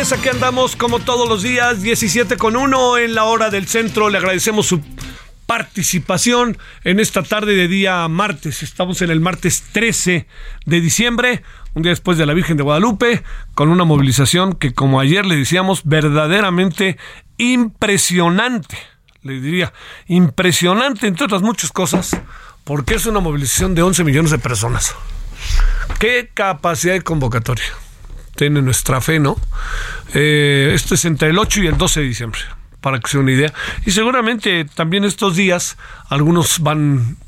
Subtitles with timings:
[0.00, 4.08] Tardes, aquí andamos como todos los días, 17 con 1 en la hora del centro.
[4.08, 4.80] Le agradecemos su
[5.44, 8.62] participación en esta tarde de día martes.
[8.62, 10.26] Estamos en el martes 13
[10.64, 11.42] de diciembre,
[11.74, 13.22] un día después de la Virgen de Guadalupe,
[13.54, 16.96] con una movilización que, como ayer le decíamos, verdaderamente
[17.36, 18.78] impresionante.
[19.22, 19.74] Le diría,
[20.06, 22.16] impresionante, entre otras muchas cosas,
[22.64, 24.94] porque es una movilización de 11 millones de personas.
[25.98, 27.66] ¿Qué capacidad de convocatoria?
[28.40, 29.36] Tiene nuestra fe, ¿no?
[30.14, 32.40] Eh, esto es entre el 8 y el 12 de diciembre,
[32.80, 33.52] para que se una idea.
[33.84, 35.76] Y seguramente también estos días
[36.08, 37.18] algunos van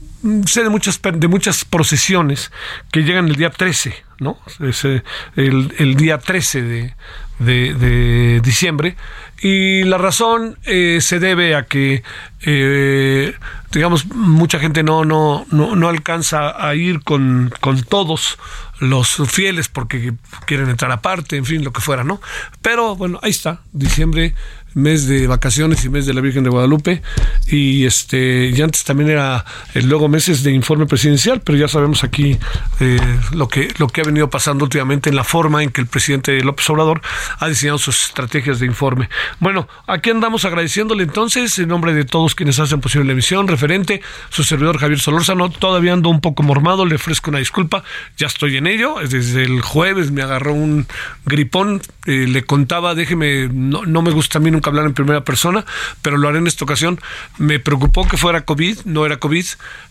[0.47, 2.51] sé de muchas de muchas procesiones
[2.93, 4.39] que llegan el día 13, ¿no?
[4.61, 5.03] Es, eh,
[5.37, 6.95] el, día 13 de,
[7.41, 8.97] de, de diciembre
[9.43, 12.05] y la razón eh, se debe a que
[12.41, 13.35] eh,
[13.73, 18.38] digamos mucha gente no no no, no alcanza a ir con, con todos
[18.83, 20.12] los fieles porque
[20.44, 22.21] quieren entrar aparte, en fin, lo que fuera, ¿no?
[22.62, 24.34] Pero bueno, ahí está, diciembre
[24.75, 27.03] mes de vacaciones y mes de la Virgen de Guadalupe.
[27.47, 29.44] Y este y antes también era
[29.75, 32.38] luego meses de informe presidencial pero ya sabemos aquí
[32.81, 33.00] eh,
[33.33, 36.43] lo que lo que ha venido pasando últimamente en la forma en que el presidente
[36.43, 37.03] López Obrador
[37.38, 39.09] ha diseñado sus estrategias de informe.
[39.41, 44.03] Bueno aquí andamos agradeciéndole entonces en nombre de todos quienes hacen posible la emisión referente
[44.31, 47.83] su servidor Javier Solórzano todavía ando un poco mormado le ofrezco una disculpa
[48.16, 50.87] ya estoy en ello desde el jueves me agarró un
[51.27, 55.23] gripón eh, le contaba déjeme no, no me gusta a mí nunca hablar en primera
[55.25, 55.65] persona,
[56.03, 57.00] pero lo haré en esta ocasión.
[57.39, 59.47] Me preocupó que fuera COVID, no era COVID.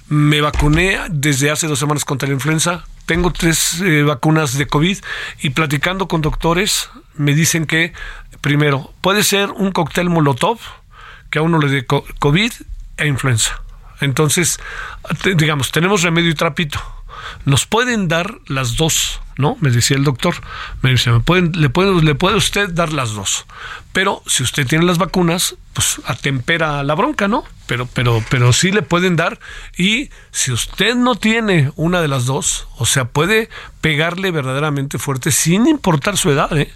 [0.09, 2.83] Me vacuné desde hace dos semanas contra la influenza.
[3.05, 4.97] Tengo tres eh, vacunas de COVID
[5.41, 7.93] y platicando con doctores me dicen que,
[8.41, 10.59] primero, puede ser un cóctel molotov
[11.29, 12.51] que a uno le dé COVID
[12.97, 13.61] e influenza.
[13.99, 14.59] Entonces,
[15.35, 16.81] digamos, tenemos remedio y trapito
[17.45, 19.57] nos pueden dar las dos, ¿no?
[19.59, 20.35] Me decía el doctor,
[20.81, 23.45] me dice, ¿me pueden, le, puede, usted dar las dos,
[23.93, 27.43] pero si usted tiene las vacunas, pues atempera la bronca, ¿no?
[27.67, 29.39] Pero, pero, pero sí le pueden dar
[29.77, 33.49] y si usted no tiene una de las dos, o sea, puede
[33.81, 36.71] pegarle verdaderamente fuerte sin importar su edad, ¿eh?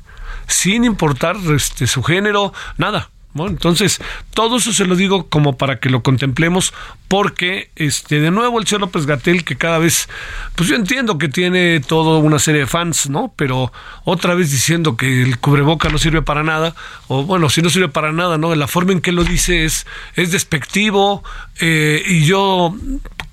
[0.47, 3.09] Sin importar este, su género, nada.
[3.35, 3.99] Bueno, entonces,
[4.33, 6.73] todo eso se lo digo como para que lo contemplemos,
[7.09, 10.07] porque este, de nuevo el señor López Gatel, que cada vez,
[10.55, 13.33] pues yo entiendo que tiene toda una serie de fans, ¿no?
[13.35, 13.73] Pero
[14.05, 16.75] otra vez diciendo que el cubreboca no sirve para nada,
[17.09, 18.55] o bueno, si no sirve para nada, ¿no?
[18.55, 19.85] La forma en que lo dice es,
[20.15, 21.21] es despectivo,
[21.59, 22.73] eh, y yo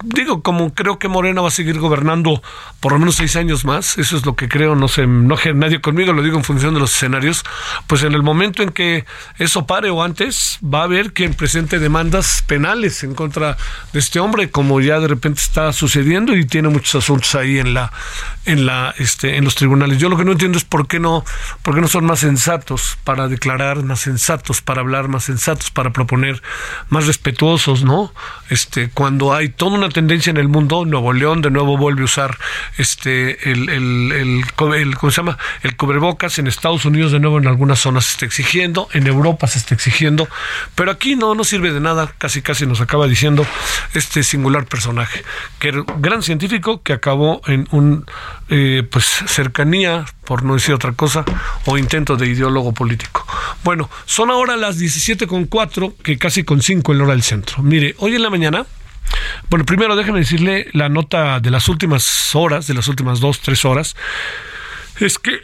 [0.02, 2.42] digo, como creo que Morena va a seguir gobernando
[2.80, 5.80] por lo menos seis años más, eso es lo que creo, no sé, no nadie
[5.80, 7.44] conmigo, lo digo en función de los escenarios,
[7.86, 9.04] pues en el momento en que
[9.38, 13.56] eso pare o antes, va a haber quien presente demandas penales en contra
[13.92, 17.74] de este hombre, como ya de repente está sucediendo y tiene muchos asuntos ahí en
[17.74, 17.92] la,
[18.44, 19.98] en la, este, en los tribunales.
[19.98, 21.24] Yo lo que no entiendo es por qué no,
[21.62, 25.90] por qué no son más sensatos para declarar, más sensatos para hablar, más sensatos para
[25.90, 26.42] proponer,
[26.88, 28.12] más respetuosos, ¿no?
[28.50, 32.04] Este, cuando hay toda una tendencia en el mundo, Nuevo León de nuevo vuelve a
[32.04, 32.38] usar
[32.76, 35.38] este el, el, el, ¿cómo se llama?
[35.62, 39.46] el cubrebocas en Estados Unidos de nuevo en algunas zonas se está exigiendo, en Europa
[39.46, 40.28] se está exigiendo,
[40.74, 43.46] pero aquí no, no sirve de nada, casi casi nos acaba diciendo
[43.94, 45.24] este singular personaje,
[45.58, 48.06] que era un gran científico que acabó en un
[48.48, 51.24] eh, pues cercanía, por no decir otra cosa,
[51.66, 53.26] o intento de ideólogo político.
[53.64, 57.62] Bueno, son ahora las 17 con 4, que casi con 5 en hora del centro.
[57.62, 58.66] Mire, hoy en la mañana
[59.50, 63.64] bueno, primero déjeme decirle la nota de las últimas horas, de las últimas dos, tres
[63.64, 63.96] horas.
[64.98, 65.40] Es que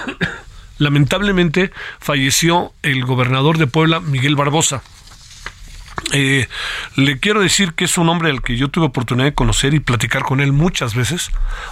[0.78, 4.82] lamentablemente falleció el gobernador de Puebla, Miguel Barbosa.
[6.12, 6.48] Eh,
[6.96, 9.80] le quiero decir que es un hombre al que yo tuve oportunidad de conocer y
[9.80, 11.30] platicar con él muchas veces,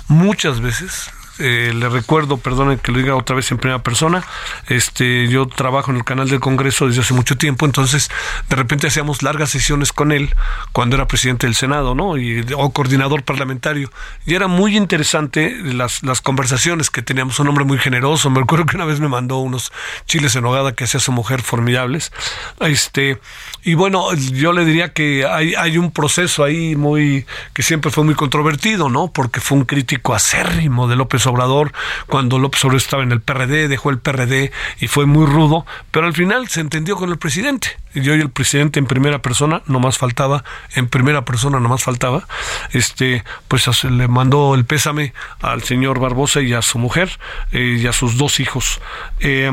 [0.09, 1.11] muchas veces.
[1.39, 4.25] Eh, le recuerdo, perdone que lo diga otra vez en primera persona,
[4.67, 8.11] este, yo trabajo en el canal del Congreso desde hace mucho tiempo, entonces
[8.49, 10.35] de repente hacíamos largas sesiones con él
[10.73, 12.17] cuando era presidente del Senado, ¿no?
[12.17, 13.91] Y, o coordinador parlamentario.
[14.27, 18.67] Y era muy interesante las, las conversaciones que teníamos, un hombre muy generoso, me acuerdo
[18.67, 19.73] que una vez me mandó unos
[20.07, 22.13] chiles en hogada que hacía su mujer formidables.
[22.61, 23.21] Este,
[23.63, 28.03] y bueno, yo le diría que hay, hay un proceso ahí muy, que siempre fue
[28.03, 29.13] muy controvertido, ¿no?
[29.13, 31.73] Porque fue un crítico acérrimo de López Obrador
[32.07, 36.07] cuando López Obrador estaba en el PRD, dejó el PRD y fue muy rudo, pero
[36.07, 37.79] al final se entendió con el presidente.
[37.95, 40.45] Y hoy el presidente en primera persona, no más faltaba,
[40.75, 42.27] en primera persona no más faltaba,
[42.73, 47.19] este, pues le mandó el pésame al señor Barbosa y a su mujer
[47.53, 48.81] eh, y a sus dos hijos.
[49.21, 49.51] Eh,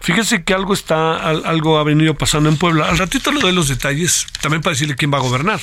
[0.00, 2.88] fíjese que algo está, algo ha venido pasando en Puebla.
[2.88, 5.60] Al ratito le doy los detalles, también para decirle quién va a gobernar,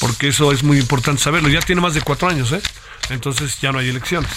[0.00, 1.48] porque eso es muy importante saberlo.
[1.48, 2.62] Ya tiene más de cuatro años, ¿eh?
[3.10, 4.30] Entonces ya no hay elecciones.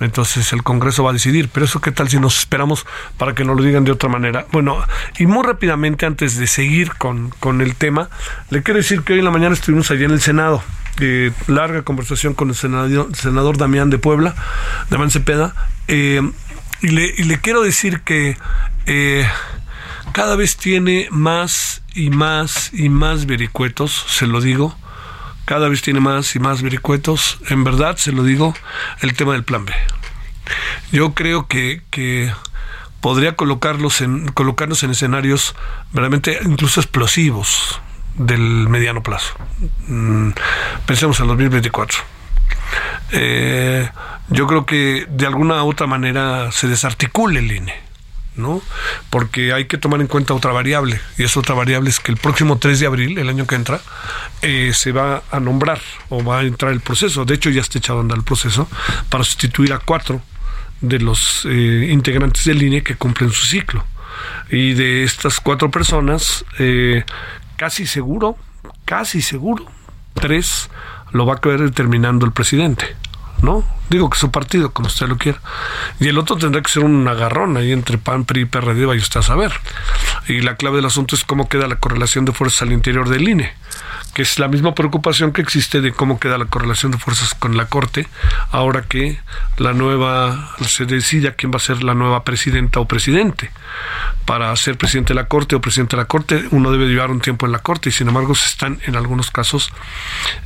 [0.00, 1.48] Entonces el Congreso va a decidir.
[1.52, 2.86] Pero eso qué tal si nos esperamos
[3.18, 4.46] para que nos lo digan de otra manera.
[4.52, 4.82] Bueno,
[5.18, 8.08] y muy rápidamente antes de seguir con, con el tema,
[8.50, 10.62] le quiero decir que hoy en la mañana estuvimos allí en el Senado.
[10.98, 14.34] Eh, larga conversación con el senador, senador Damián de Puebla,
[14.88, 15.54] Damián Cepeda,
[15.88, 16.22] eh,
[16.80, 18.38] y, le, y, le, quiero decir que
[18.86, 19.28] eh,
[20.12, 24.74] cada vez tiene más y más y más vericuetos, se lo digo,
[25.46, 27.38] cada vez tiene más y más vericuetos.
[27.48, 28.54] En verdad, se lo digo,
[29.00, 29.72] el tema del plan B.
[30.92, 32.30] Yo creo que, que
[33.00, 35.54] podría colocarlos en, colocarnos en escenarios
[35.94, 37.80] realmente incluso explosivos
[38.16, 39.34] del mediano plazo.
[39.86, 40.30] Mm,
[40.84, 41.98] pensemos en 2024.
[43.12, 43.88] Eh,
[44.28, 47.85] yo creo que de alguna u otra manera se desarticule el INE
[48.36, 48.62] ¿no?
[49.10, 52.18] Porque hay que tomar en cuenta otra variable, y esa otra variable es que el
[52.18, 53.80] próximo 3 de abril, el año que entra,
[54.42, 57.78] eh, se va a nombrar o va a entrar el proceso, de hecho ya está
[57.78, 58.68] echado a andar el proceso,
[59.08, 60.20] para sustituir a cuatro
[60.80, 63.84] de los eh, integrantes del INE que cumplen su ciclo.
[64.50, 67.04] Y de estas cuatro personas, eh,
[67.56, 68.36] casi seguro,
[68.84, 69.66] casi seguro,
[70.14, 70.70] tres
[71.12, 72.96] lo va a quedar determinando el presidente.
[73.42, 73.64] ¿No?
[73.88, 75.40] Digo que su partido, como usted lo quiera.
[76.00, 79.00] Y el otro tendrá que ser un agarrón ahí entre PAN, PRI y PRD, vaya
[79.00, 79.52] usted a saber.
[80.28, 83.28] Y la clave del asunto es cómo queda la correlación de fuerzas al interior del
[83.28, 83.54] INE
[84.16, 87.58] que es la misma preocupación que existe de cómo queda la correlación de fuerzas con
[87.58, 88.08] la Corte,
[88.50, 89.20] ahora que
[89.58, 93.50] la nueva se decida quién va a ser la nueva presidenta o presidente.
[94.24, 97.20] Para ser presidente de la Corte o presidente de la Corte, uno debe llevar un
[97.20, 99.70] tiempo en la Corte y sin embargo se están en algunos casos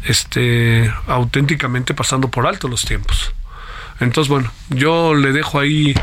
[0.02, 3.32] este auténticamente pasando por alto los tiempos.
[4.00, 5.94] Entonces, bueno, yo le dejo ahí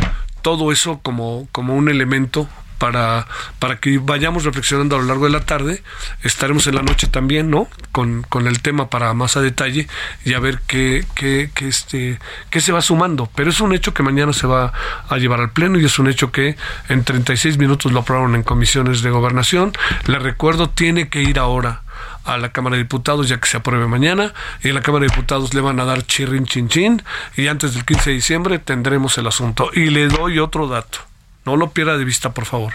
[0.42, 2.48] todo eso como, como un elemento
[2.78, 3.28] para,
[3.60, 5.84] para que vayamos reflexionando a lo largo de la tarde.
[6.24, 7.68] Estaremos en la noche también, ¿no?
[7.92, 9.88] Con, con el tema para más a detalle
[10.26, 12.20] y a ver qué, qué, este,
[12.50, 13.30] qué se va sumando.
[13.36, 14.74] Pero es un hecho que mañana se va
[15.10, 16.56] a llevar al Pleno y es un hecho que
[16.90, 19.74] en 36 minutos lo aprobaron en comisiones de gobernación.
[20.06, 21.82] Le recuerdo, tiene que ir ahora
[22.24, 25.10] a la Cámara de Diputados ya que se apruebe mañana y en la Cámara de
[25.10, 27.02] Diputados le van a dar chirrin chin chin
[27.36, 29.72] y antes del 15 de diciembre tendremos el asunto.
[29.74, 31.00] Y le doy otro dato.
[31.48, 32.74] No lo pierda de vista, por favor.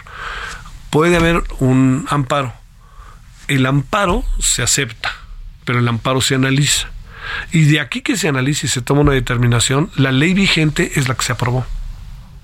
[0.89, 2.55] Puede haber un amparo.
[3.47, 5.13] El amparo se acepta,
[5.67, 6.89] pero el amparo se analiza.
[7.53, 11.07] Y de aquí que se analice y se toma una determinación, la ley vigente es
[11.07, 11.67] la que se aprobó.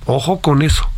[0.04, 0.90] Ojo con eso.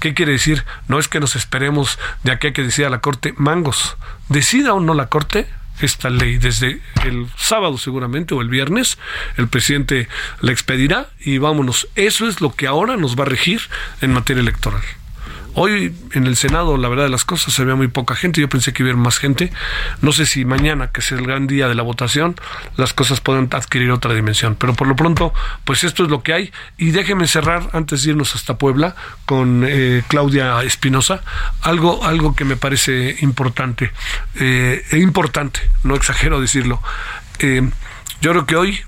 [0.00, 0.66] ¿Qué quiere decir?
[0.86, 3.96] No es que nos esperemos de aquí a que decida la Corte mangos.
[4.28, 5.48] Decida o no la Corte
[5.80, 8.98] esta ley desde el sábado seguramente o el viernes,
[9.36, 10.08] el presidente
[10.40, 11.88] la expedirá y vámonos.
[11.96, 13.60] Eso es lo que ahora nos va a regir
[14.00, 14.82] en materia electoral.
[15.56, 18.40] Hoy en el Senado, la verdad de las cosas, se ve muy poca gente.
[18.40, 19.52] Yo pensé que iba más gente.
[20.02, 22.34] No sé si mañana, que es el gran día de la votación,
[22.76, 24.56] las cosas pueden adquirir otra dimensión.
[24.56, 25.32] Pero por lo pronto,
[25.64, 26.52] pues esto es lo que hay.
[26.76, 28.96] Y déjeme cerrar, antes de irnos hasta Puebla,
[29.26, 31.22] con eh, Claudia Espinosa,
[31.60, 33.92] algo, algo que me parece importante.
[34.40, 36.82] Eh, e importante, no exagero decirlo.
[37.38, 37.62] Eh,
[38.20, 38.80] yo creo que hoy,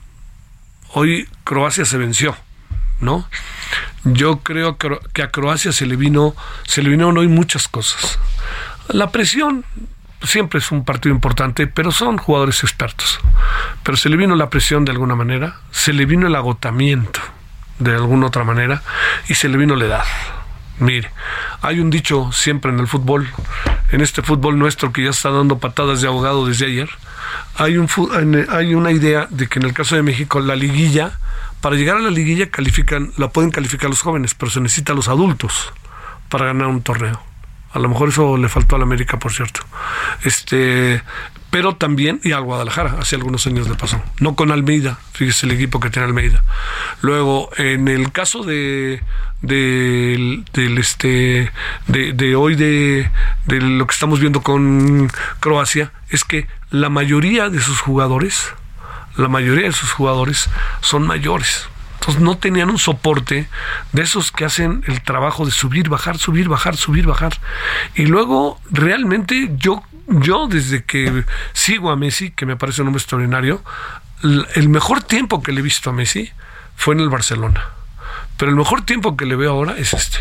[0.94, 2.37] hoy Croacia se venció,
[3.00, 3.28] ¿no?
[4.04, 6.34] Yo creo que a Croacia se le vino,
[6.66, 8.18] se le vinieron hoy muchas cosas.
[8.88, 9.64] La presión
[10.22, 13.20] siempre es un partido importante, pero son jugadores expertos.
[13.82, 17.20] Pero se le vino la presión de alguna manera, se le vino el agotamiento
[17.78, 18.82] de alguna otra manera
[19.28, 20.04] y se le vino la edad.
[20.78, 21.10] Mire,
[21.62, 23.28] hay un dicho siempre en el fútbol,
[23.90, 26.90] en este fútbol nuestro que ya está dando patadas de ahogado desde ayer,
[27.56, 27.88] hay, un,
[28.50, 31.18] hay una idea de que en el caso de México la liguilla
[31.66, 35.08] para llegar a la liguilla califican, la pueden calificar los jóvenes, pero se necesita los
[35.08, 35.73] adultos
[36.28, 37.20] para ganar un torneo.
[37.73, 39.62] A lo mejor eso le faltó a la América, por cierto.
[40.23, 41.02] Este,
[41.50, 44.00] pero también, y al Guadalajara, hace algunos años le pasó.
[44.20, 46.44] No con Almeida, fíjese el equipo que tiene Almeida.
[47.00, 49.02] Luego, en el caso de
[49.42, 50.44] del,
[50.78, 51.50] este
[51.88, 53.11] de, de hoy de,
[53.46, 58.54] de lo que estamos viendo con Croacia es que la mayoría de sus jugadores
[59.16, 60.49] la mayoría de sus jugadores
[60.80, 61.68] son mayores
[62.06, 63.49] entonces no tenían un soporte
[63.90, 67.37] de esos que hacen el trabajo de subir, bajar, subir, bajar, subir, bajar.
[67.96, 73.00] Y luego realmente yo, yo desde que sigo a Messi, que me parece un hombre
[73.00, 73.61] extraordinario,
[74.23, 76.30] el mejor tiempo que le he visto a Messi
[76.76, 77.64] fue en el Barcelona.
[78.37, 80.18] Pero el mejor tiempo que le veo ahora es este.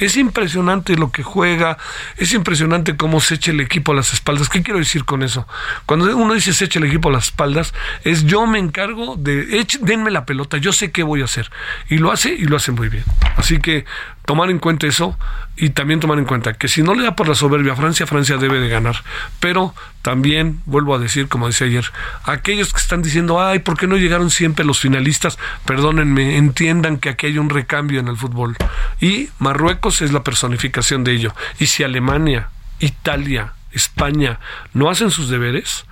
[0.00, 1.78] Es impresionante lo que juega,
[2.16, 4.48] es impresionante cómo se echa el equipo a las espaldas.
[4.48, 5.46] ¿Qué quiero decir con eso?
[5.86, 9.66] Cuando uno dice se echa el equipo a las espaldas, es yo me encargo de,
[9.82, 11.50] denme la pelota, yo sé qué voy a hacer.
[11.88, 13.04] Y lo hace y lo hace muy bien.
[13.36, 13.84] Así que
[14.30, 15.18] tomar en cuenta eso
[15.56, 18.06] y también tomar en cuenta que si no le da por la soberbia a Francia,
[18.06, 19.02] Francia debe de ganar.
[19.40, 21.84] Pero también, vuelvo a decir, como decía ayer,
[22.22, 25.36] aquellos que están diciendo, ay, ¿por qué no llegaron siempre los finalistas?
[25.64, 28.56] Perdónenme, entiendan que aquí hay un recambio en el fútbol.
[29.00, 31.34] Y Marruecos es la personificación de ello.
[31.58, 34.38] Y si Alemania, Italia, España
[34.74, 35.86] no hacen sus deberes,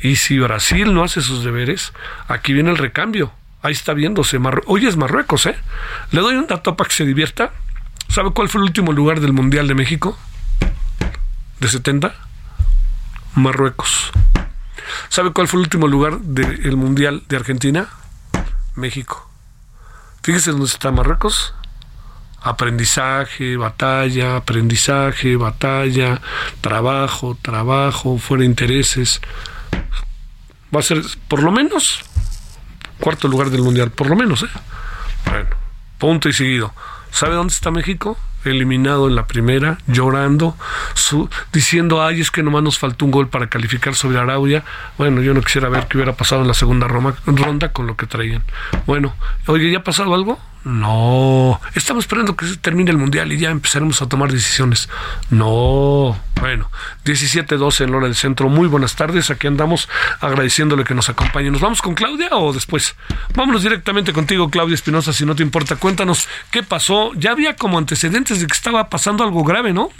[0.00, 1.92] y si Brasil no hace sus deberes,
[2.26, 3.34] aquí viene el recambio.
[3.60, 4.40] Ahí está viéndose.
[4.64, 5.56] Hoy es Marruecos, ¿eh?
[6.10, 7.52] Le doy un dato para que se divierta.
[8.12, 10.18] ¿Sabe cuál fue el último lugar del Mundial de México?
[11.60, 12.14] ¿De 70?
[13.36, 14.12] Marruecos.
[15.08, 17.88] ¿Sabe cuál fue el último lugar del Mundial de Argentina?
[18.74, 19.30] México.
[20.22, 21.54] Fíjese dónde está Marruecos.
[22.42, 26.20] Aprendizaje, batalla, aprendizaje, batalla,
[26.60, 29.22] trabajo, trabajo, fuera intereses.
[30.74, 32.04] Va a ser por lo menos
[33.00, 34.42] cuarto lugar del Mundial, por lo menos.
[34.42, 34.48] ¿eh?
[35.24, 35.48] Bueno,
[35.96, 36.74] punto y seguido.
[37.12, 38.18] ¿Sabe dónde está México?
[38.44, 40.56] Eliminado en la primera, llorando,
[40.94, 44.64] su, diciendo, ay, es que nomás nos faltó un gol para calificar sobre Arabia.
[44.98, 48.06] Bueno, yo no quisiera ver qué hubiera pasado en la segunda ronda con lo que
[48.06, 48.42] traían.
[48.86, 49.14] Bueno,
[49.46, 50.40] oye, ¿ya ha pasado algo?
[50.64, 54.88] No, estamos esperando que termine el mundial y ya empezaremos a tomar decisiones.
[55.28, 56.70] No, bueno,
[57.04, 58.48] 17-12 en hora del centro.
[58.48, 59.88] Muy buenas tardes, aquí andamos
[60.20, 61.50] agradeciéndole que nos acompañe.
[61.50, 62.94] ¿Nos vamos con Claudia o después?
[63.34, 65.76] Vámonos directamente contigo, Claudia Espinosa, si no te importa.
[65.76, 67.12] Cuéntanos qué pasó.
[67.14, 69.90] Ya había como antecedentes de que estaba pasando algo grave, ¿no?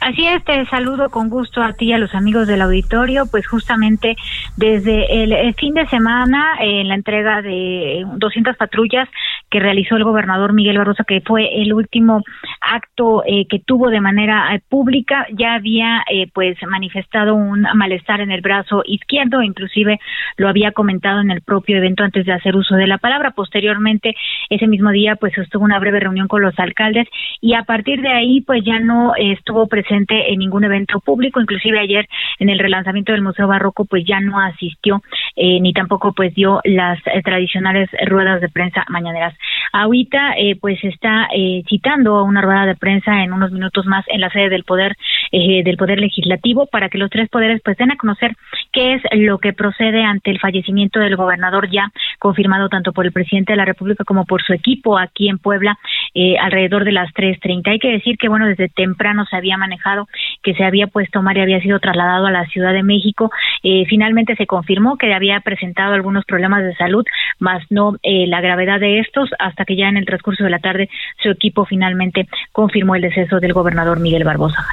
[0.00, 3.46] Así es, te saludo con gusto a ti y a los amigos del auditorio, pues
[3.46, 4.14] justamente
[4.56, 9.08] desde el, fin de semana en la entrega de 200 patrullas
[9.50, 12.22] que realizó el gobernador Miguel Barroso, que fue el último
[12.60, 18.20] acto eh, que tuvo de manera eh, pública, ya había eh, pues manifestado un malestar
[18.20, 19.98] en el brazo izquierdo, inclusive
[20.36, 23.30] lo había comentado en el propio evento antes de hacer uso de la palabra.
[23.30, 24.14] Posteriormente,
[24.50, 27.08] ese mismo día, pues estuvo una breve reunión con los alcaldes
[27.40, 31.78] y a partir de ahí, pues ya no estuvo presente en ningún evento público, inclusive
[31.78, 35.02] ayer en el relanzamiento del Museo Barroco, pues ya no asistió
[35.36, 39.34] ni tampoco pues dio las tradicionales ruedas de prensa mañaneras.
[39.72, 44.20] Ahorita, eh, pues está eh, citando una rueda de prensa en unos minutos más en
[44.20, 44.96] la sede del poder
[45.38, 48.34] eh, del poder legislativo para que los tres poderes pues den a conocer
[48.72, 53.12] qué es lo que procede ante el fallecimiento del gobernador ya confirmado tanto por el
[53.12, 55.78] presidente de la República como por su equipo aquí en Puebla
[56.14, 57.68] eh, alrededor de las 3.30.
[57.68, 60.08] Hay que decir que, bueno, desde temprano se había manejado
[60.42, 63.30] que se había puesto Mar y había sido trasladado a la Ciudad de México.
[63.62, 67.04] Eh, finalmente se confirmó que había presentado algunos problemas de salud,
[67.38, 70.60] más no eh, la gravedad de estos, hasta que ya en el transcurso de la
[70.60, 70.88] tarde
[71.22, 74.64] su equipo finalmente confirmó el deceso del gobernador Miguel Barbosa.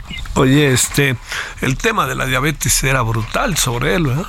[0.62, 1.16] Este,
[1.62, 4.26] el tema de la diabetes era brutal sobre él, ¿verdad?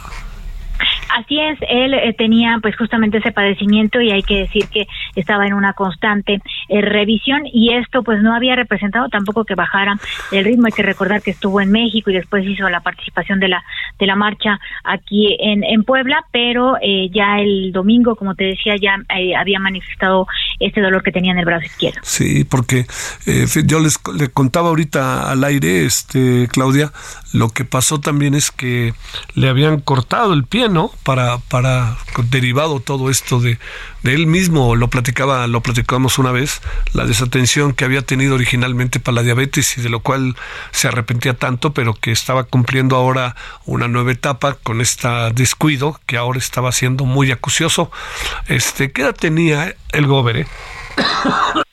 [1.17, 5.47] Así es, él eh, tenía pues justamente ese padecimiento y hay que decir que estaba
[5.47, 9.97] en una constante eh, revisión y esto pues no había representado tampoco que bajara
[10.33, 10.67] el ritmo.
[10.67, 13.65] Hay que recordar que estuvo en México y después hizo la participación de la
[13.99, 18.75] de la marcha aquí en, en Puebla, pero eh, ya el domingo, como te decía,
[18.81, 18.97] ya
[19.39, 20.27] había manifestado
[20.59, 22.01] este dolor que tenía en el brazo izquierdo.
[22.03, 22.87] Sí, porque
[23.67, 26.93] yo les le contaba ahorita al aire, este Claudia,
[27.33, 28.95] lo que pasó también es que
[29.35, 30.91] le habían cortado el pie, ¿no?
[31.03, 31.99] Para, para
[32.31, 33.59] derivado todo esto de,
[34.03, 39.01] de él mismo, lo platicaba, lo platicamos una vez, la desatención que había tenido originalmente
[39.01, 40.37] para la diabetes y de lo cual
[40.71, 43.37] se arrepentía tanto, pero que estaba cumpliendo ahora
[43.67, 47.91] una nueva etapa con este descuido que ahora estaba siendo muy acucioso.
[48.47, 50.47] Este, ¿qué edad tenía el gober?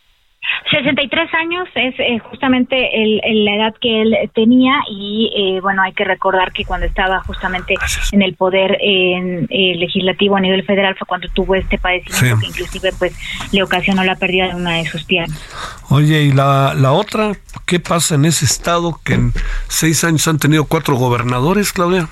[0.83, 2.75] 63 años es eh, justamente
[3.23, 7.75] la edad que él tenía y eh, bueno, hay que recordar que cuando estaba justamente
[8.11, 12.47] en el poder en, eh, legislativo a nivel federal fue cuando tuvo este padecimiento que
[12.47, 13.15] inclusive pues
[13.51, 15.39] le ocasionó la pérdida de una de sus piernas.
[15.89, 17.33] Oye, ¿y la, la otra?
[17.65, 19.33] ¿Qué pasa en ese estado que en
[19.67, 22.07] seis años han tenido cuatro gobernadores, Claudia?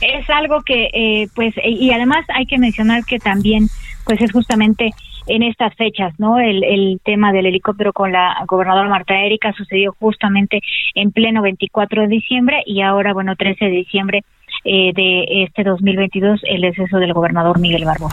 [0.00, 3.68] Es algo que pues y además hay que mencionar que también
[4.04, 4.90] pues es justamente
[5.30, 6.38] en estas fechas, ¿no?
[6.38, 10.60] El, el tema del helicóptero con la gobernadora Marta Erika sucedió justamente
[10.94, 14.24] en pleno 24 de diciembre y ahora, bueno, 13 de diciembre
[14.64, 18.10] eh, de este 2022, el deceso del gobernador Miguel Barbo.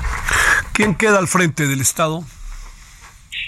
[0.74, 2.22] ¿Quién queda al frente del Estado?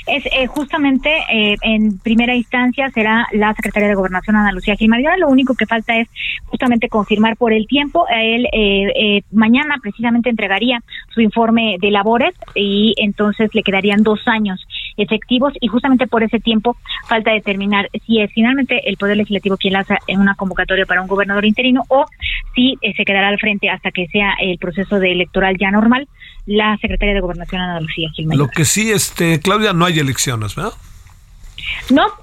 [0.08, 5.18] Es eh, justamente eh, en primera instancia será la secretaria de Gobernación Ana Lucía Gilmaría.
[5.18, 6.08] Lo único que falta es
[6.46, 8.06] justamente confirmar por el tiempo.
[8.10, 10.82] Él eh, mañana precisamente entregaría
[11.14, 14.66] su informe de labores y entonces le quedarían dos años
[15.02, 16.78] efectivos y justamente por ese tiempo
[17.08, 21.46] falta determinar si es finalmente el Poder Legislativo quien lanza una convocatoria para un gobernador
[21.46, 22.06] interino o
[22.56, 26.08] si se quedará al frente hasta que sea el proceso de electoral ya normal
[26.46, 28.44] la secretaria de Gobernación Ana Lucía Gilmaría.
[28.44, 30.74] Lo que sí, este, Claudia, no hay elecciones, ¿verdad?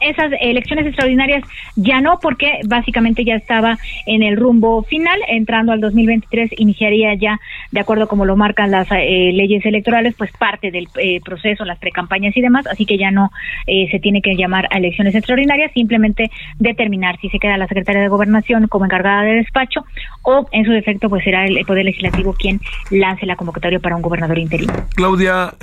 [0.00, 1.44] Esas elecciones extraordinarias
[1.76, 5.18] ya no, porque básicamente ya estaba en el rumbo final.
[5.28, 7.40] Entrando al 2023, iniciaría ya,
[7.70, 11.78] de acuerdo como lo marcan las eh, leyes electorales, pues parte del eh, proceso, las
[11.78, 12.66] precampañas y demás.
[12.66, 13.30] Así que ya no
[13.66, 18.02] eh, se tiene que llamar a elecciones extraordinarias, simplemente determinar si se queda la secretaria
[18.02, 19.84] de Gobernación como encargada de despacho
[20.22, 24.02] o, en su defecto, pues será el Poder Legislativo quien lance la convocatoria para un
[24.02, 24.72] gobernador interino.
[24.94, 25.54] Claudia,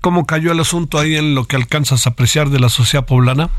[0.00, 3.50] ¿cómo cayó el asunto ahí en lo que alcanzas a apreciar de la sociedad poblana?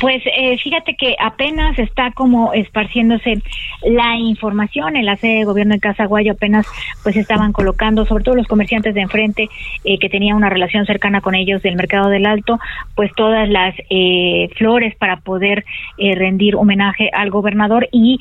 [0.00, 3.40] Pues eh, fíjate que apenas está como esparciéndose
[3.82, 6.66] la información en la sede de gobierno en Casaguayo, apenas
[7.02, 9.48] pues estaban colocando, sobre todo los comerciantes de enfrente
[9.84, 12.58] eh, que tenían una relación cercana con ellos del mercado del Alto,
[12.94, 15.64] pues todas las eh, flores para poder
[15.96, 18.18] rendir homenaje al gobernador y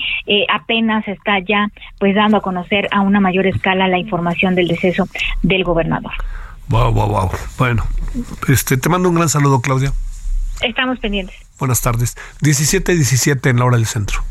[0.50, 1.70] apenas está ya
[2.00, 5.08] pues dando a conocer a una mayor escala la información del deceso
[5.44, 6.14] del gobernador.
[6.70, 7.30] Wow, wow, wow.
[7.58, 7.84] Bueno,
[8.48, 9.92] este te mando un gran saludo, Claudia.
[10.62, 11.36] Estamos pendientes.
[11.60, 12.16] Buenas tardes.
[12.42, 14.24] 17-17 en la hora del centro.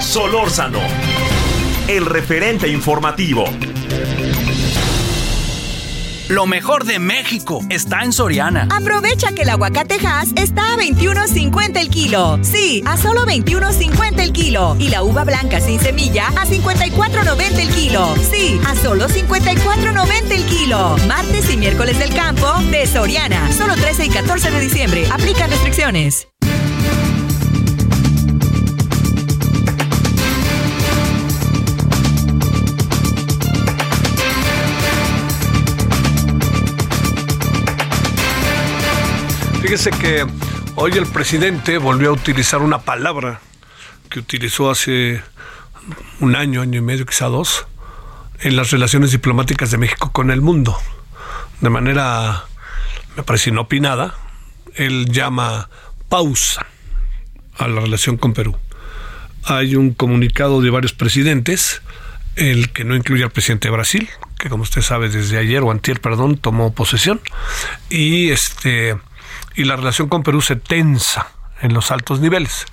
[0.00, 0.80] Solórzano,
[1.88, 3.44] el referente informativo.
[6.28, 8.66] Lo mejor de México está en Soriana.
[8.72, 12.40] Aprovecha que el aguacatejas está a 21.50 el kilo.
[12.42, 14.76] Sí, a solo 21.50 el kilo.
[14.80, 18.12] Y la uva blanca sin semilla a 54.90 el kilo.
[18.28, 20.96] Sí, a solo 54.90 el kilo.
[21.06, 23.52] Martes y miércoles del campo de Soriana.
[23.52, 25.06] Solo 13 y 14 de diciembre.
[25.12, 26.26] Aplican restricciones.
[39.66, 40.24] Fíjese que
[40.76, 43.40] hoy el presidente volvió a utilizar una palabra
[44.08, 45.20] que utilizó hace
[46.20, 47.66] un año, año y medio, quizá dos,
[48.42, 50.78] en las relaciones diplomáticas de México con el mundo.
[51.60, 52.44] De manera,
[53.16, 54.14] me parece inopinada,
[54.76, 55.68] él llama
[56.08, 56.64] pausa
[57.58, 58.56] a la relación con Perú.
[59.42, 61.82] Hay un comunicado de varios presidentes,
[62.36, 65.72] el que no incluye al presidente de Brasil, que como usted sabe desde ayer o
[65.72, 67.20] antier, perdón, tomó posesión,
[67.90, 68.96] y este
[69.56, 71.28] y la relación con Perú se tensa
[71.60, 72.66] en los altos niveles.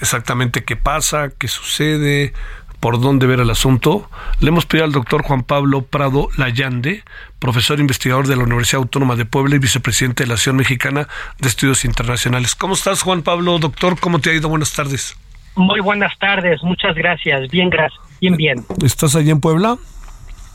[0.00, 2.32] Exactamente qué pasa, qué sucede,
[2.80, 4.08] por dónde ver el asunto,
[4.40, 7.04] le hemos pedido al doctor Juan Pablo Prado Layande,
[7.38, 11.06] profesor investigador de la Universidad Autónoma de Puebla y vicepresidente de la Asociación Mexicana
[11.38, 12.54] de Estudios Internacionales.
[12.54, 14.00] ¿Cómo estás, Juan Pablo, doctor?
[14.00, 14.48] ¿Cómo te ha ido?
[14.48, 15.14] Buenas tardes.
[15.56, 17.50] Muy buenas tardes, muchas gracias.
[17.50, 18.00] Bien, gracias.
[18.20, 18.64] Bien, bien.
[18.82, 19.76] ¿Estás allí en Puebla?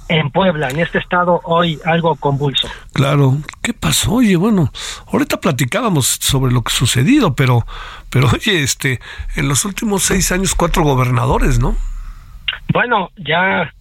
[0.08, 2.68] En Puebla, en este estado hoy algo convulso.
[2.94, 4.14] Claro, ¿qué pasó?
[4.14, 4.72] Oye, bueno,
[5.12, 7.66] ahorita platicábamos sobre lo que sucedido, pero,
[8.10, 9.00] pero oye, este,
[9.36, 11.76] en los últimos seis años cuatro gobernadores, ¿no?
[12.72, 13.72] Bueno, ya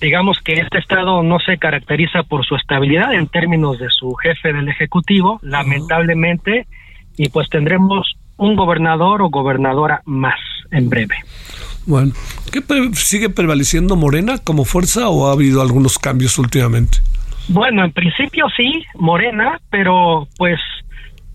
[0.00, 4.52] digamos que este estado no se caracteriza por su estabilidad en términos de su jefe
[4.52, 6.66] del ejecutivo, lamentablemente,
[7.16, 10.40] y pues tendremos un gobernador o gobernadora más
[10.70, 11.16] en breve.
[11.86, 12.12] Bueno,
[12.52, 12.62] ¿qué
[12.94, 16.98] sigue prevaleciendo Morena como fuerza o ha habido algunos cambios últimamente?
[17.48, 20.60] Bueno, en principio sí, Morena, pero pues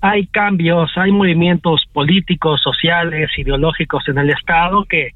[0.02, 5.10] hay cambios, hay movimientos políticos, sociales, ideológicos en el Estado que,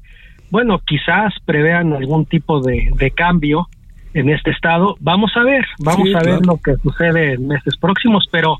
[0.50, 3.68] bueno, quizás prevean algún tipo de, cambio
[4.14, 4.96] en este Estado.
[5.00, 8.58] Vamos a ver, vamos a ver lo que sucede en meses próximos, pero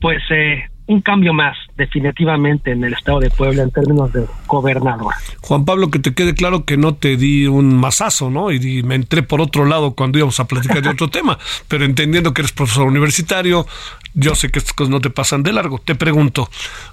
[0.00, 5.14] pues eh, un cambio más definitivamente en el estado de Puebla en términos de gobernador.
[5.40, 8.52] Juan Pablo, que te quede claro que no te di un mazazo, ¿no?
[8.52, 11.38] Y me entré por otro lado cuando íbamos a platicar de otro tema,
[11.68, 13.66] pero entendiendo que eres profesor universitario,
[14.12, 15.78] yo sé que estas cosas no te pasan de largo.
[15.78, 16.50] Te pregunto,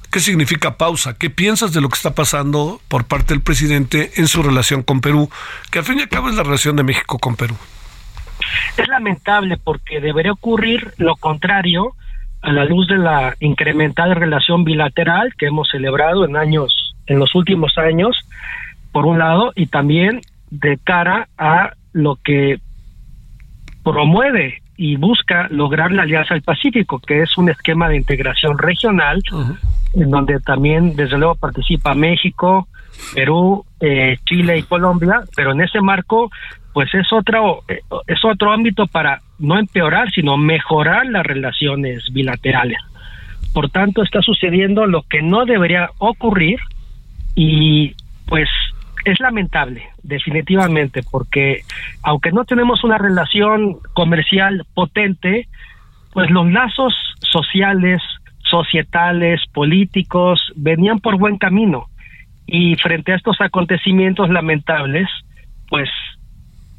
[0.10, 1.18] ¿qué significa pausa?
[1.18, 5.02] ¿Qué piensas de lo que está pasando por parte del presidente en su relación con
[5.02, 5.30] Perú?
[5.70, 7.58] Que al fin y al cabo es la relación de México con Perú.
[8.78, 11.94] Es lamentable porque debería ocurrir lo contrario
[12.48, 17.36] a la luz de la incrementada relación bilateral que hemos celebrado en años, en los
[17.36, 18.18] últimos años,
[18.94, 22.62] por un lado, y también de cara a lo que
[23.84, 29.22] promueve y busca lograr la Alianza del Pacífico, que es un esquema de integración regional,
[29.94, 32.70] en donde también, desde luego, participa México,
[33.14, 36.32] Perú, eh, Chile y Colombia, pero en ese marco
[36.78, 42.78] pues es otro eh, es otro ámbito para no empeorar sino mejorar las relaciones bilaterales.
[43.52, 46.60] Por tanto está sucediendo lo que no debería ocurrir
[47.34, 47.96] y
[48.28, 48.48] pues
[49.06, 51.62] es lamentable definitivamente porque
[52.04, 55.48] aunque no tenemos una relación comercial potente
[56.14, 58.04] pues los lazos sociales
[58.44, 61.88] societales políticos venían por buen camino.
[62.46, 65.10] Y frente a estos acontecimientos lamentables
[65.70, 65.90] pues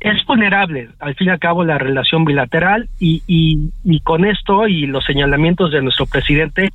[0.00, 4.87] es vulnerable, al fin y al cabo, la relación bilateral y, y, con esto y
[4.87, 6.70] los señalamientos de nuestro presidente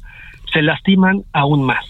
[0.51, 1.85] se lastiman aún más.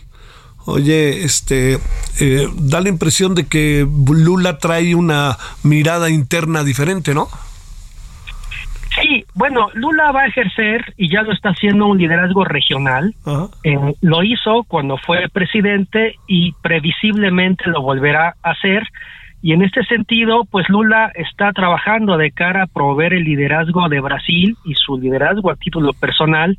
[0.66, 1.78] Oye, este,
[2.22, 7.28] eh, da la impresión de que Lula trae una mirada interna diferente, ¿no?
[9.02, 13.16] Sí, bueno, Lula va a ejercer y ya lo está haciendo un liderazgo regional.
[13.64, 18.88] Eh, lo hizo cuando fue presidente y previsiblemente lo volverá a hacer
[19.44, 24.00] y en este sentido, pues Lula está trabajando de cara a promover el liderazgo de
[24.00, 26.58] Brasil y su liderazgo a título personal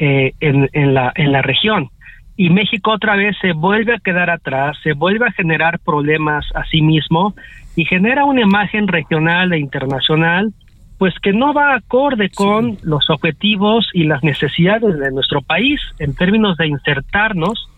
[0.00, 1.90] eh, en, en, la, en la región.
[2.36, 6.64] Y México otra vez se vuelve a quedar atrás, se vuelve a generar problemas a
[6.64, 7.36] sí mismo
[7.76, 10.52] y genera una imagen regional e internacional
[10.98, 16.16] pues que no va acorde con los objetivos y las necesidades de nuestro país en
[16.16, 17.68] términos de insertarnos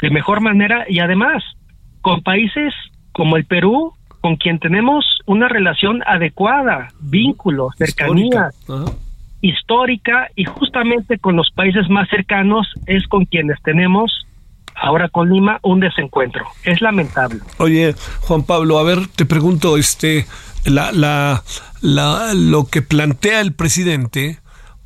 [0.00, 1.42] de mejor manera y además
[2.00, 2.72] con países
[3.12, 8.50] como el Perú, con quien tenemos una relación adecuada, vínculo, cercanía
[9.40, 14.26] histórica, y justamente con los países más cercanos es con quienes tenemos
[14.74, 16.44] ahora con Lima un desencuentro.
[16.64, 17.40] Es lamentable.
[17.58, 20.26] Oye, Juan Pablo, a ver, te pregunto, este,
[20.64, 21.42] la, la,
[21.80, 24.38] la, lo que plantea el presidente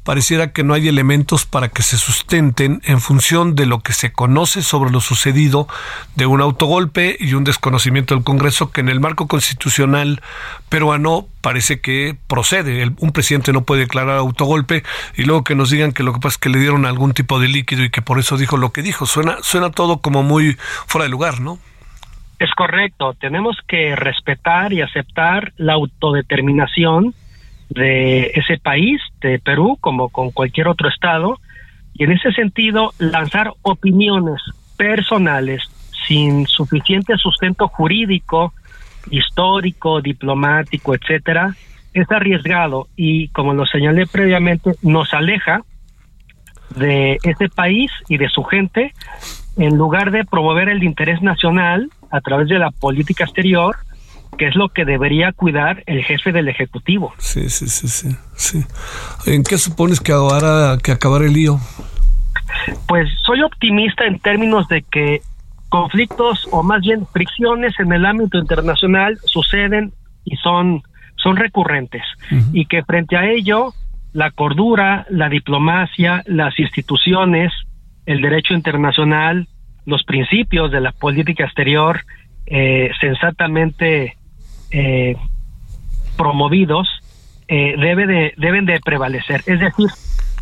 [0.07, 4.12] pareciera que no hay elementos para que se sustenten en función de lo que se
[4.12, 5.66] conoce sobre lo sucedido
[6.14, 10.23] de un autogolpe y un desconocimiento del Congreso que en el marco constitucional
[10.69, 12.88] peruano parece que procede.
[13.01, 14.85] un presidente no puede declarar autogolpe
[15.16, 17.40] y luego que nos digan que lo que pasa es que le dieron algún tipo
[17.40, 19.07] de líquido y que por eso dijo lo que dijo.
[19.07, 21.59] Suena, suena todo como muy fuera de lugar, ¿no?
[22.38, 23.14] Es correcto.
[23.14, 27.12] Tenemos que respetar y aceptar la autodeterminación
[27.68, 31.38] de ese país, de Perú, como con cualquier otro estado,
[31.94, 34.40] y en ese sentido lanzar opiniones
[34.76, 35.62] personales
[36.07, 38.52] sin suficiente sustento jurídico,
[39.11, 41.55] histórico, diplomático, etcétera,
[41.94, 45.62] es arriesgado y como lo señalé previamente, nos aleja
[46.74, 48.92] de ese país y de su gente
[49.57, 53.76] en lugar de promover el interés nacional a través de la política exterior
[54.39, 57.15] que es lo que debería cuidar el jefe del Ejecutivo.
[57.19, 58.17] Sí, sí, sí, sí.
[58.35, 58.65] sí.
[59.27, 61.59] ¿En qué supones que ahora que acabar el lío?
[62.87, 65.23] Pues soy optimista en términos de que
[65.69, 69.93] conflictos o más bien fricciones en el ámbito internacional suceden
[70.25, 70.83] y son,
[71.17, 72.03] son recurrentes
[72.53, 73.75] y que frente a ello
[74.12, 77.53] la cordura, la diplomacia, las instituciones,
[78.07, 79.49] el derecho internacional,
[79.85, 82.01] los principios de la política exterior
[82.47, 84.17] eh, sensatamente
[84.71, 85.17] eh,
[86.17, 86.89] promovidos
[87.49, 89.43] eh, debe de, deben de prevalecer.
[89.47, 89.89] Es decir,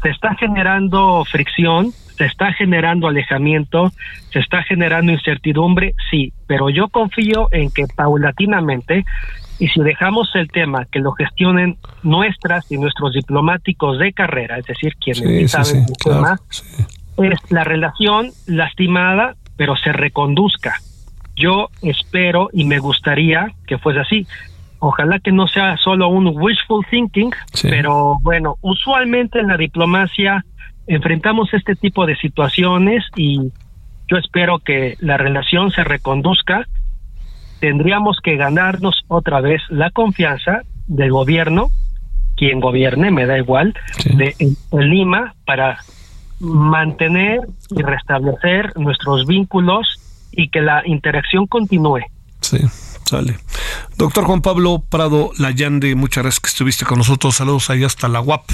[0.03, 3.93] se está generando fricción, se está generando alejamiento,
[4.33, 9.05] se está generando incertidumbre, sí, pero yo confío en que paulatinamente,
[9.59, 14.67] y si dejamos el tema que lo gestionen nuestras y nuestros diplomáticos de carrera, es
[14.67, 16.39] decir, quienes saben el tema,
[17.19, 20.75] es la relación lastimada, pero se reconduzca.
[21.37, 24.27] Yo espero y me gustaría que fuese así.
[24.79, 27.31] Ojalá que no sea solo un wishful thinking,
[27.63, 30.45] pero bueno, usualmente en la diplomacia
[30.87, 33.51] enfrentamos este tipo de situaciones y
[34.09, 36.67] yo espero que la relación se reconduzca.
[37.61, 41.69] Tendríamos que ganarnos otra vez la confianza del gobierno,
[42.37, 45.79] quien gobierne, me da igual, de en Lima para
[46.41, 49.87] mantener y restablecer nuestros vínculos
[50.37, 52.01] y que la interacción continúe.
[52.41, 52.59] Sí,
[53.05, 53.39] sale.
[53.97, 57.37] Doctor Juan Pablo Prado Layande, muchas gracias que estuviste con nosotros.
[57.37, 58.45] Saludos ahí hasta la UAP.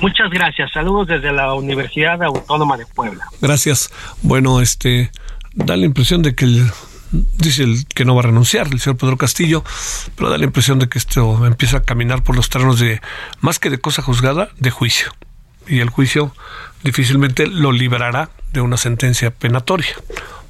[0.00, 0.70] Muchas gracias.
[0.72, 3.24] Saludos desde la Universidad Autónoma de Puebla.
[3.40, 3.90] Gracias.
[4.22, 5.10] Bueno, este
[5.54, 6.70] da la impresión de que el
[7.38, 9.64] dice el que no va a renunciar, el señor Pedro Castillo,
[10.16, 13.00] pero da la impresión de que esto empieza a caminar por los terrenos de,
[13.40, 15.12] más que de cosa juzgada, de juicio.
[15.66, 16.32] Y el juicio
[16.84, 19.96] difícilmente lo liberará de una sentencia penatoria.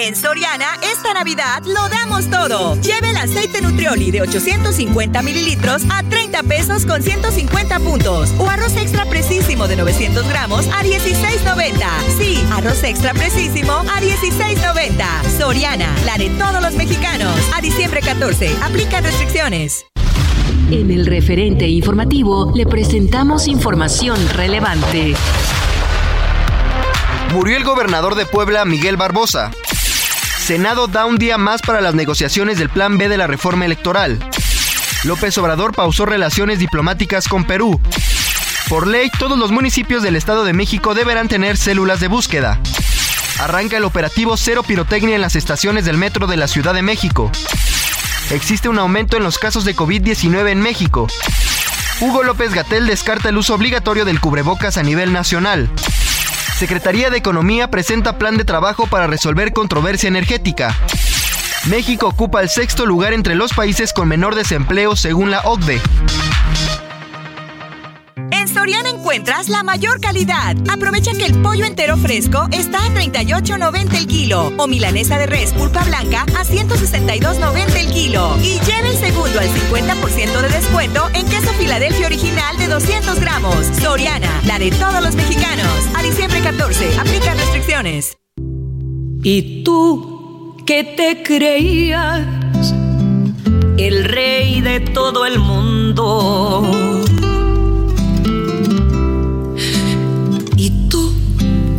[0.00, 2.80] En Soriana, esta Navidad lo damos todo.
[2.82, 8.32] Lleve el aceite Nutrioli de 850 mililitros a 30 pesos con 150 puntos.
[8.38, 11.84] O arroz extra precisísimo de 900 gramos a 16.90.
[12.16, 15.36] Sí, arroz extra precisísimo a 16.90.
[15.36, 17.34] Soriana, la de todos los mexicanos.
[17.56, 19.84] A diciembre 14, aplica restricciones.
[20.70, 25.16] En el referente informativo le presentamos información relevante.
[27.32, 29.50] Murió el gobernador de Puebla, Miguel Barbosa.
[30.48, 34.18] Senado da un día más para las negociaciones del Plan B de la reforma electoral.
[35.04, 37.78] López Obrador pausó relaciones diplomáticas con Perú.
[38.70, 42.58] Por ley, todos los municipios del Estado de México deberán tener células de búsqueda.
[43.38, 47.30] Arranca el operativo Cero Pirotecnia en las estaciones del metro de la Ciudad de México.
[48.30, 51.08] Existe un aumento en los casos de COVID-19 en México.
[52.00, 55.68] Hugo López Gatel descarta el uso obligatorio del cubrebocas a nivel nacional.
[56.58, 60.74] Secretaría de Economía presenta plan de trabajo para resolver controversia energética.
[61.70, 65.80] México ocupa el sexto lugar entre los países con menor desempleo según la OCDE.
[68.30, 70.56] En Soriana encuentras la mayor calidad.
[70.70, 75.52] Aprovecha que el pollo entero fresco está a 38.90 el kilo o milanesa de res
[75.52, 78.36] pulpa blanca a 162.90 el kilo.
[78.42, 83.66] Y lleva el segundo al 50% de descuento en queso Filadelfia original de 200 gramos.
[83.80, 85.68] Soriana, la de todos los mexicanos.
[85.96, 88.16] A diciembre 14, aplica restricciones.
[89.22, 92.26] ¿Y tú qué te creías?
[93.78, 96.87] El rey de todo el mundo.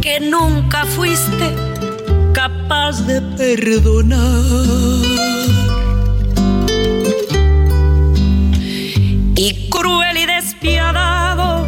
[0.09, 1.47] Que nunca fuiste
[2.33, 4.41] capaz de perdonar.
[9.35, 11.67] Y cruel y despiadado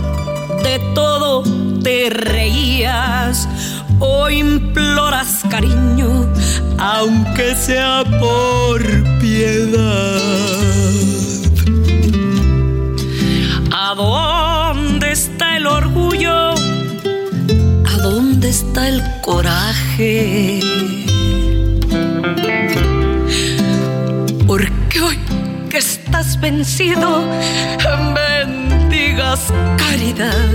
[0.64, 1.44] de todo
[1.84, 3.48] te reías
[4.00, 6.28] o imploras cariño,
[6.80, 8.82] aunque sea por
[9.20, 10.20] piedad.
[13.72, 16.71] ¿A dónde está el orgullo?
[18.12, 20.60] Dónde está el coraje?
[24.46, 25.18] Porque hoy
[25.70, 27.24] que estás vencido,
[28.20, 29.42] bendigas
[29.78, 30.52] caridad.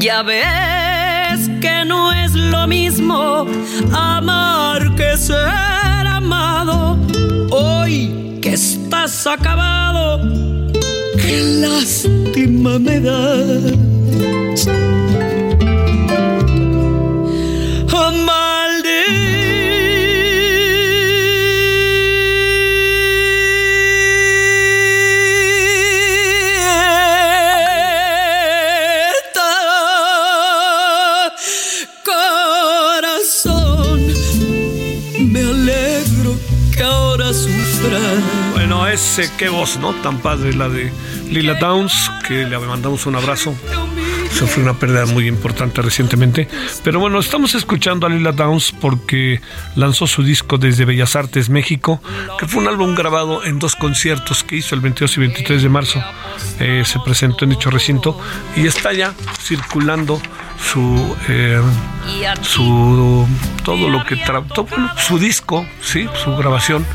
[0.00, 3.46] Ya ves que no es lo mismo
[3.92, 6.98] amar que ser amado.
[7.52, 10.42] Hoy que estás acabado
[11.22, 13.91] qué lástima me da.
[14.22, 14.72] Maldita
[32.04, 34.06] corazón,
[35.32, 36.36] me alegro
[36.74, 37.98] que ahora sufra.
[38.52, 39.94] Bueno, ese qué voz, ¿no?
[39.94, 40.92] Tan padre la de
[41.28, 43.54] Lila Downs, que le mandamos un abrazo.
[44.32, 46.48] Sufrió una pérdida muy importante recientemente.
[46.82, 49.40] Pero bueno, estamos escuchando a Lila Downs porque
[49.76, 52.00] lanzó su disco desde Bellas Artes, México,
[52.38, 55.68] que fue un álbum grabado en dos conciertos que hizo el 22 y 23 de
[55.68, 56.02] marzo.
[56.60, 58.18] Eh, se presentó en dicho recinto
[58.56, 60.20] y está ya circulando
[60.62, 61.60] su eh,
[62.42, 63.26] su
[63.64, 64.66] todo lo que trató
[64.96, 66.86] su disco sí su grabación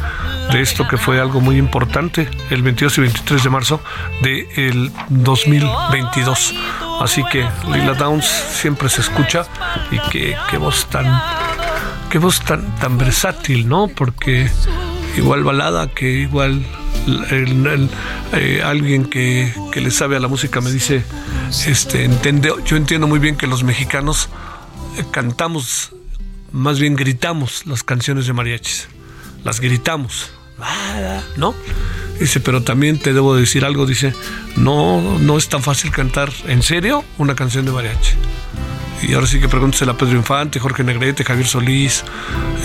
[0.51, 3.81] de esto que fue algo muy importante el 22 y 23 de marzo
[4.21, 6.53] del el 2022
[6.99, 9.45] así que Lila Downs siempre se escucha
[9.91, 11.05] y que, qué voz tan
[12.09, 14.49] qué voz tan tan versátil no porque
[15.17, 16.63] igual balada que igual
[17.07, 21.03] eh, alguien que, que, le sabe a la música me dice,
[21.65, 24.27] este, entiende, yo entiendo muy bien que los mexicanos
[24.97, 25.93] eh, cantamos,
[26.51, 28.89] más bien gritamos las canciones de mariachis,
[29.45, 30.31] las gritamos,
[31.35, 31.55] ¿no?
[32.19, 34.13] Dice, pero también te debo decir algo, dice,
[34.55, 38.15] no, no es tan fácil cantar en serio una canción de mariachi.
[39.03, 42.03] Y ahora sí que pregúntesela a Pedro Infante, Jorge Negrete, Javier Solís,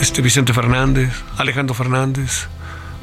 [0.00, 2.48] este Vicente Fernández, Alejandro Fernández,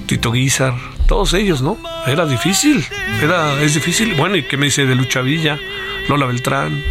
[0.08, 0.74] Tito Guizar,
[1.08, 1.78] todos ellos, ¿no?
[2.08, 2.84] Era difícil,
[3.22, 4.16] era, es difícil.
[4.16, 5.60] Bueno, ¿y qué me dice de Lucha Villa,
[6.08, 6.84] Lola Beltrán?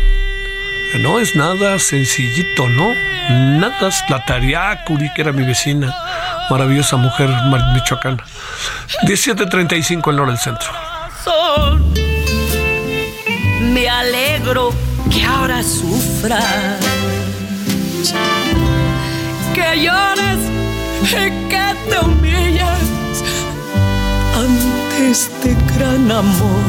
[1.00, 2.94] No es nada sencillito, ¿no?
[3.28, 5.94] Nada, la Tariacuri, que era mi vecina,
[6.50, 7.28] maravillosa mujer
[7.74, 8.24] michoacana.
[9.06, 10.68] 17.35 en hora del centro.
[13.72, 14.72] Me alegro
[15.10, 16.78] que ahora sufras,
[19.54, 20.38] que llores,
[21.48, 23.22] que te humillas
[24.34, 26.62] ante este gran amor.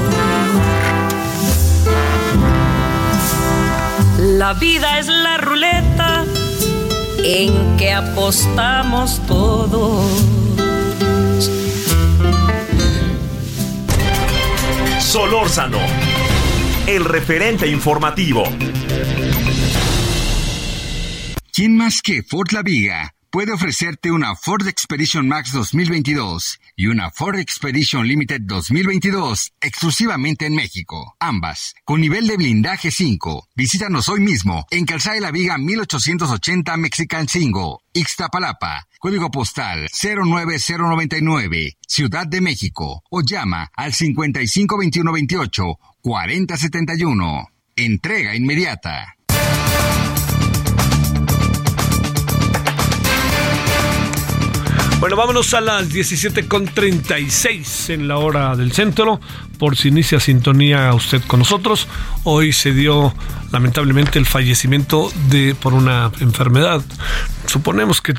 [4.18, 6.19] La vida es la ruleta
[7.24, 10.06] en que apostamos todos.
[15.00, 15.80] Solórzano,
[16.88, 18.44] el referente informativo.
[21.52, 23.14] ¿Quién más que Ford La Viga?
[23.32, 30.56] Puede ofrecerte una Ford Expedition Max 2022 y una Ford Expedition Limited 2022 exclusivamente en
[30.56, 31.16] México.
[31.20, 33.50] Ambas con nivel de blindaje 5.
[33.56, 38.88] Visítanos hoy mismo en Calzada de la Viga 1880 Mexican 5, Ixtapalapa.
[39.00, 43.04] Código postal 09099, Ciudad de México.
[43.10, 47.50] O llama al 552128 4071.
[47.76, 49.19] Entrega inmediata.
[55.00, 59.22] Bueno, vámonos a las 17.36 en la hora del centro.
[59.58, 61.88] Por si inicia sintonía usted con nosotros.
[62.26, 63.16] Hoy se dio
[63.54, 66.84] lamentablemente el fallecimiento de por una enfermedad.
[67.46, 68.14] Suponemos que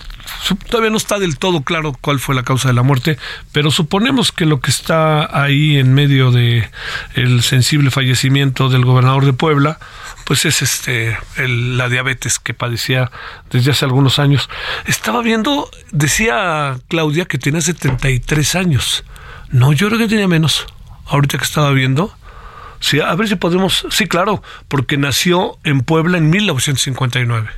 [0.71, 3.19] todavía no está del todo claro cuál fue la causa de la muerte,
[3.53, 6.71] pero suponemos que lo que está ahí en medio de
[7.15, 9.79] el sensible fallecimiento del gobernador de Puebla
[10.31, 13.11] pues es este la diabetes que padecía
[13.51, 14.49] desde hace algunos años.
[14.87, 19.05] Estaba viendo, decía Claudia que tenía 73 años.
[19.51, 20.67] No, yo creo que tenía menos.
[21.07, 22.15] Ahorita que estaba viendo.
[22.81, 23.87] Sí, a ver si podemos.
[23.91, 27.51] Sí, claro, porque nació en Puebla en 1959.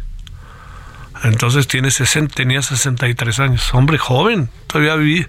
[1.23, 3.73] Entonces tiene 60, tenía 63 años.
[3.75, 5.29] Hombre joven, todavía vivía,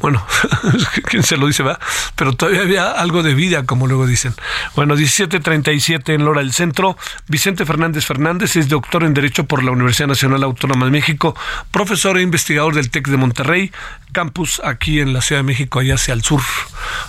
[0.00, 0.26] bueno,
[1.04, 1.78] quién se lo dice, va,
[2.16, 4.34] pero todavía había algo de vida, como luego dicen.
[4.74, 6.96] Bueno, 1737 en Lora del Centro.
[7.28, 11.36] Vicente Fernández Fernández es doctor en Derecho por la Universidad Nacional Autónoma de México,
[11.70, 13.72] profesor e investigador del TEC de Monterrey,
[14.12, 16.40] campus aquí en la Ciudad de México, allá hacia el sur.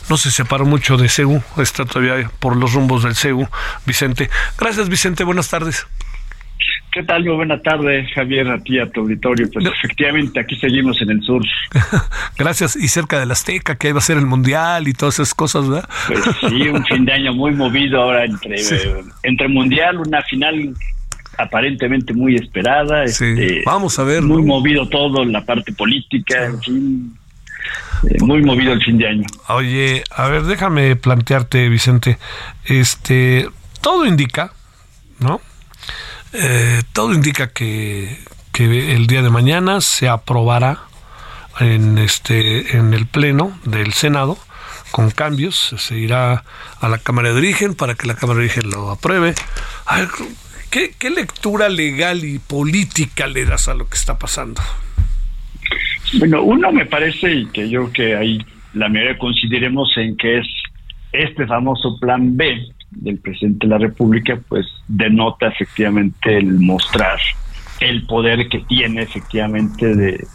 [0.10, 3.48] No se separó mucho de CEU, está todavía por los rumbos del CEU,
[3.86, 4.30] Vicente.
[4.58, 5.88] Gracias, Vicente, buenas tardes.
[6.96, 7.26] ¿Qué tal?
[7.26, 9.50] Muy buena tarde, Javier, a ti, a tu auditorio.
[9.52, 11.44] Pues efectivamente, aquí seguimos en el sur.
[12.38, 12.78] Gracias.
[12.78, 15.34] Y cerca de la Azteca, que ahí va a ser el Mundial y todas esas
[15.34, 15.90] cosas, ¿verdad?
[16.08, 18.56] Pues sí, un fin de año muy movido ahora entre,
[19.24, 20.74] entre Mundial, una final
[21.38, 23.06] aparentemente muy esperada.
[23.10, 23.26] Sí.
[23.26, 24.22] Este, Vamos a ver.
[24.22, 27.18] Muy movido todo, en la parte política, en fin.
[28.10, 29.26] Eh, muy movido el fin de año.
[29.50, 32.18] Oye, a ver, déjame plantearte, Vicente.
[32.64, 33.50] Este,
[33.82, 34.54] todo indica,
[35.20, 35.42] ¿no?
[36.38, 38.18] Eh, todo indica que,
[38.58, 40.80] el día de mañana se aprobará
[41.60, 44.38] en este en el pleno del Senado
[44.92, 46.44] con cambios se irá
[46.80, 49.34] a la Cámara de Origen para que la Cámara de Origen lo apruebe.
[50.70, 54.62] ¿qué, ¿qué, lectura legal y política le das a lo que está pasando?
[56.18, 58.40] Bueno, uno me parece y que yo que ahí
[58.74, 60.48] la mayoría consideremos en que es
[61.12, 67.20] este famoso plan B del presidente de la República, pues denota efectivamente el mostrar
[67.80, 70.26] el poder que tiene efectivamente de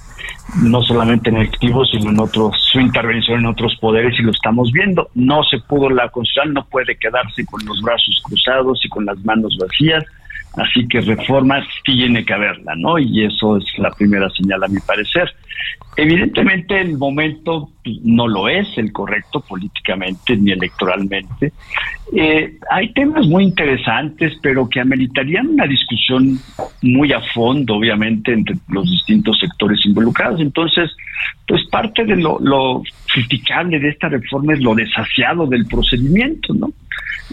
[0.62, 4.32] no solamente en el Ejecutivo, sino en otros, su intervención en otros poderes y lo
[4.32, 5.08] estamos viendo.
[5.14, 9.18] No se pudo, la Constitución no puede quedarse con los brazos cruzados y con las
[9.24, 10.04] manos vacías,
[10.56, 12.98] así que reformas tiene que haberla, ¿no?
[12.98, 15.30] Y eso es la primera señal a mi parecer.
[15.96, 21.52] Evidentemente el momento pues, no lo es el correcto políticamente ni electoralmente.
[22.12, 26.38] Eh, hay temas muy interesantes, pero que ameritarían una discusión
[26.82, 30.40] muy a fondo, obviamente, entre los distintos sectores involucrados.
[30.40, 30.90] Entonces,
[31.46, 32.82] pues parte de lo, lo
[33.12, 36.72] criticable de esta reforma es lo desasiado del procedimiento, ¿no?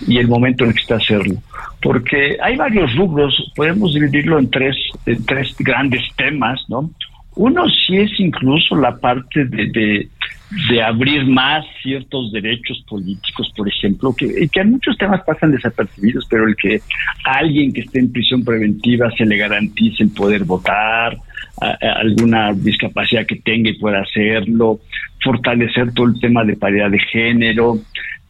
[0.07, 1.35] Y el momento en que está hacerlo.
[1.81, 4.75] Porque hay varios rubros, podemos dividirlo en tres,
[5.05, 6.91] en tres grandes temas, ¿no?
[7.35, 10.09] Uno sí es incluso la parte de,
[10.69, 16.25] de, abrir más ciertos derechos políticos, por ejemplo, que, que en muchos temas pasan desapercibidos,
[16.27, 16.81] pero el que
[17.23, 21.15] alguien que esté en prisión preventiva se le garantice el poder votar,
[21.59, 24.79] alguna discapacidad que tenga y pueda hacerlo,
[25.23, 27.79] fortalecer todo el tema de paridad de género,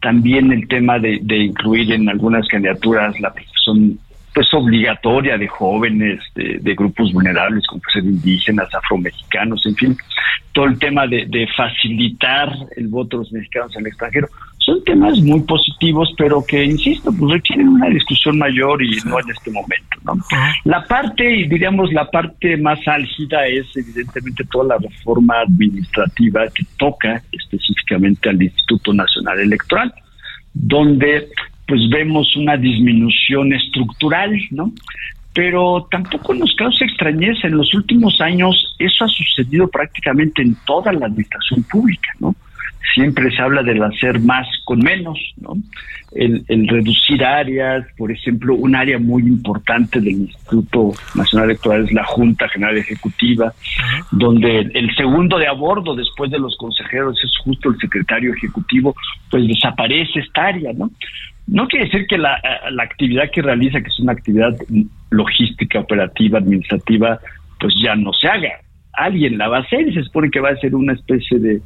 [0.01, 3.99] también el tema de, de incluir en algunas candidaturas la profesión
[4.37, 9.97] pues obligatoria de jóvenes, de, grupos vulnerables como ser indígenas, afromexicanos, en fin,
[10.51, 14.27] todo el tema de, facilitar el voto de los mexicanos en el extranjero.
[14.67, 19.29] Son temas muy positivos, pero que, insisto, pues requieren una discusión mayor y no en
[19.29, 19.97] este momento.
[20.03, 20.15] ¿no?
[20.65, 27.23] La parte, diríamos, la parte más álgida es evidentemente toda la reforma administrativa que toca
[27.31, 29.93] específicamente al Instituto Nacional Electoral,
[30.53, 31.29] donde
[31.65, 34.73] pues vemos una disminución estructural, ¿no?
[35.33, 37.47] Pero tampoco nos causa extrañeza.
[37.47, 42.35] En los últimos años eso ha sucedido prácticamente en toda la administración pública, ¿no?
[42.93, 45.53] Siempre se habla del hacer más con menos, ¿no?
[46.13, 52.05] El, reducir áreas, por ejemplo, un área muy importante del Instituto Nacional Electoral es la
[52.05, 53.53] Junta General Ejecutiva,
[54.11, 58.95] donde el segundo de a bordo después de los consejeros es justo el secretario ejecutivo,
[59.29, 60.89] pues desaparece esta área, ¿no?
[61.45, 64.55] No quiere decir que la, la actividad que realiza, que es una actividad
[65.11, 67.19] logística, operativa, administrativa,
[67.59, 68.59] pues ya no se haga.
[68.93, 71.61] Alguien la va a hacer y se supone que va a ser una especie de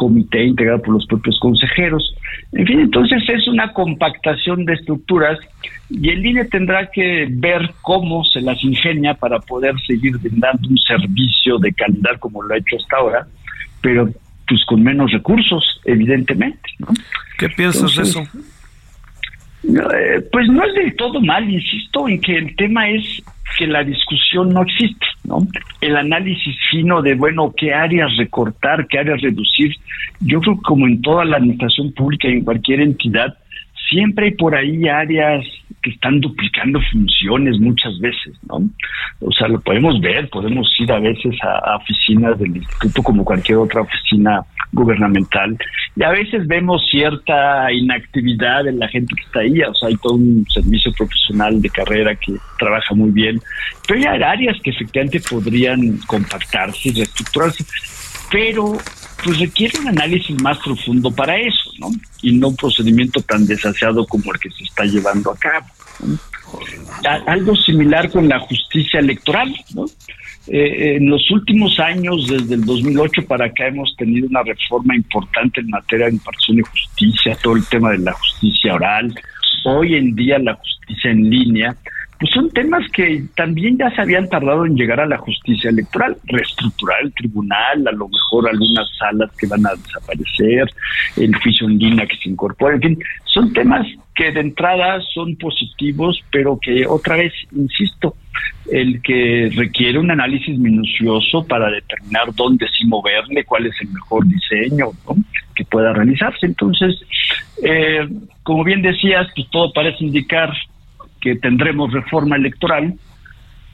[0.00, 2.14] comité integrado por los propios consejeros.
[2.52, 5.38] En fin, entonces es una compactación de estructuras
[5.90, 10.78] y el INE tendrá que ver cómo se las ingenia para poder seguir dando un
[10.78, 13.26] servicio de calidad como lo ha hecho hasta ahora,
[13.82, 14.08] pero
[14.48, 16.70] pues con menos recursos, evidentemente.
[17.36, 18.22] ¿Qué piensas de eso?
[19.62, 23.22] Eh, pues no es del todo mal, insisto en que el tema es
[23.56, 25.38] que la discusión no existe, ¿no?
[25.80, 29.74] El análisis fino de, bueno, qué áreas recortar, qué áreas reducir.
[30.20, 33.36] Yo creo que como en toda la administración pública y en cualquier entidad,
[33.88, 35.44] siempre hay por ahí áreas
[35.82, 38.68] que están duplicando funciones muchas veces, ¿no?
[39.20, 43.58] O sea, lo podemos ver, podemos ir a veces a, oficinas del instituto como cualquier
[43.58, 45.56] otra oficina gubernamental
[45.96, 49.96] y a veces vemos cierta inactividad en la gente que está ahí, o sea, hay
[49.96, 53.40] todo un servicio profesional de carrera que trabaja muy bien,
[53.88, 57.64] pero hay áreas que efectivamente podrían compactarse y reestructurarse,
[58.30, 58.78] pero
[59.22, 61.90] pues requiere un análisis más profundo para eso, ¿no?
[62.22, 65.66] Y no un procedimiento tan desaseado como el que se está llevando a cabo.
[67.26, 69.84] Algo similar con la justicia electoral, ¿no?
[70.46, 75.60] Eh, en los últimos años, desde el 2008 para acá, hemos tenido una reforma importante
[75.60, 79.14] en materia de impartición de justicia, todo el tema de la justicia oral,
[79.64, 81.76] hoy en día la justicia en línea,
[82.20, 86.18] pues son temas que también ya se habían tardado en llegar a la justicia electoral,
[86.24, 90.70] reestructurar el tribunal, a lo mejor algunas salas que van a desaparecer,
[91.16, 95.34] el juicio en línea que se incorpora, en fin, son temas que de entrada son
[95.36, 98.14] positivos, pero que otra vez, insisto,
[98.70, 104.26] el que requiere un análisis minucioso para determinar dónde sí moverle, cuál es el mejor
[104.26, 104.90] diseño
[105.54, 106.44] que pueda realizarse.
[106.44, 107.00] Entonces,
[107.64, 108.06] eh,
[108.42, 110.52] como bien decías, pues todo parece indicar
[111.20, 112.94] que tendremos reforma electoral.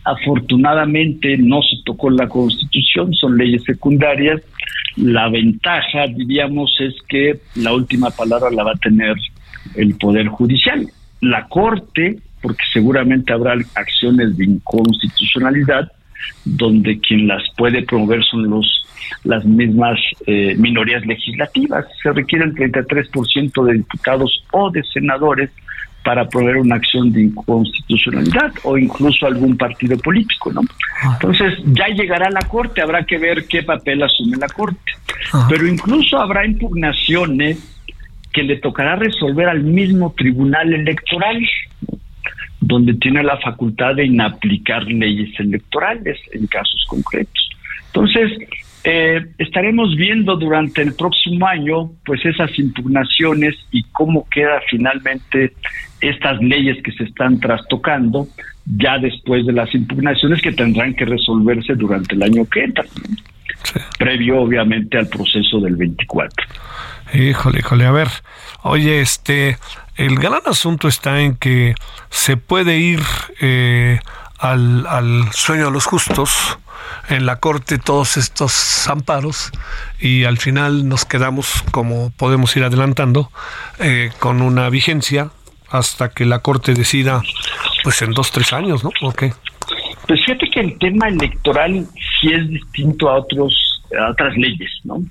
[0.05, 4.41] Afortunadamente no se tocó la constitución, son leyes secundarias.
[4.97, 9.15] La ventaja, diríamos, es que la última palabra la va a tener
[9.75, 10.87] el Poder Judicial.
[11.21, 15.91] La Corte, porque seguramente habrá acciones de inconstitucionalidad,
[16.45, 18.83] donde quien las puede promover son los
[19.25, 21.85] las mismas eh, minorías legislativas.
[22.03, 25.51] Se requiere el 33% de diputados o de senadores
[26.07, 30.61] para proveer una acción de inconstitucionalidad o incluso algún partido político, ¿no?
[31.15, 34.93] Entonces ya llegará la Corte, habrá que ver qué papel asume la Corte.
[35.49, 37.59] Pero incluso habrá impugnaciones
[38.33, 41.45] que le tocará resolver al mismo Tribunal Electoral,
[42.61, 47.51] donde tiene la facultad de inaplicar leyes electorales en casos concretos.
[47.89, 48.31] Entonces,
[48.89, 55.55] eh, estaremos viendo durante el próximo año pues esas impugnaciones y cómo queda finalmente
[56.01, 58.29] estas leyes que se están trastocando
[58.65, 62.85] ya después de las impugnaciones que tendrán que resolverse durante el año que entra,
[63.99, 66.47] previo obviamente al proceso del 24.
[67.13, 68.09] Híjole, híjole, a ver,
[68.63, 69.57] oye, este,
[69.97, 71.75] el gran asunto está en que
[72.09, 73.01] se puede ir
[73.41, 73.99] eh,
[74.39, 76.59] al, al sueño de los justos,
[77.09, 79.51] en la Corte todos estos amparos
[80.01, 83.31] y al final nos quedamos, como podemos ir adelantando,
[83.79, 85.31] eh, con una vigencia
[85.71, 87.23] hasta que la Corte decida,
[87.83, 88.91] pues en dos, tres años, ¿no?
[89.03, 91.87] ¿O Pues fíjate que el tema electoral
[92.21, 95.03] sí es distinto a, otros, a otras leyes, ¿no?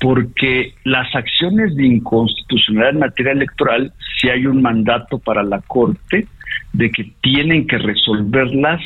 [0.00, 6.26] Porque las acciones de inconstitucionalidad en materia electoral, si hay un mandato para la Corte
[6.74, 8.82] de que tienen que resolverlas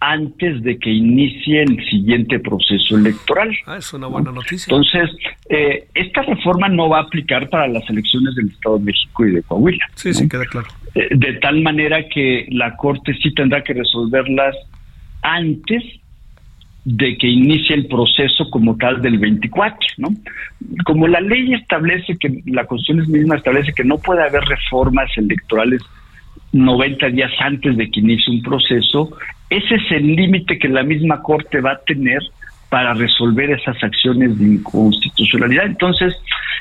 [0.00, 3.56] antes de que inicie el siguiente proceso electoral.
[3.66, 4.64] Ah, es una buena noticia.
[4.68, 5.08] Entonces,
[5.48, 9.30] eh, esta reforma no va a aplicar para las elecciones del Estado de México y
[9.30, 9.84] de Coahuila.
[9.94, 10.66] Sí, sí, queda claro.
[10.94, 14.56] Eh, de tal manera que la Corte sí tendrá que resolverlas
[15.22, 15.84] antes
[16.84, 20.08] de que inicie el proceso como tal del 24, ¿no?
[20.84, 25.80] Como la ley establece que, la Constitución misma establece que no puede haber reformas electorales
[26.52, 29.16] 90 días antes de que inicie un proceso,
[29.48, 32.22] ese es el límite que la misma Corte va a tener
[32.68, 35.66] para resolver esas acciones de inconstitucionalidad.
[35.66, 36.14] Entonces,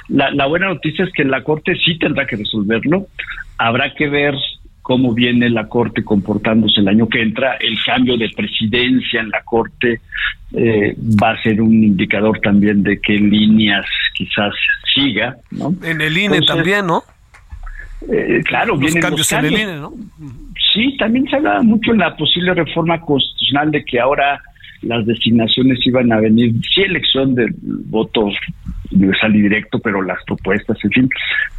[0.09, 3.07] la, buena noticia es que la Corte sí tendrá que resolverlo.
[3.57, 4.35] Habrá que ver
[4.81, 7.55] cómo viene la Corte comportándose el año que entra.
[7.61, 10.01] El cambio de presidencia en la Corte
[10.53, 14.53] eh, va a ser un indicador también de qué líneas quizás
[14.93, 15.37] siga.
[15.51, 15.73] ¿no?
[15.81, 17.03] En el INE también, ¿no?
[18.09, 19.93] Eh, claro, los cambios, en el INE, ¿no?
[20.73, 24.41] Sí, también se hablaba mucho en la posible reforma constitucional de que ahora
[24.81, 28.29] las designaciones iban a venir, sí, elección del voto
[28.91, 31.09] universal y directo, pero las propuestas, en fin,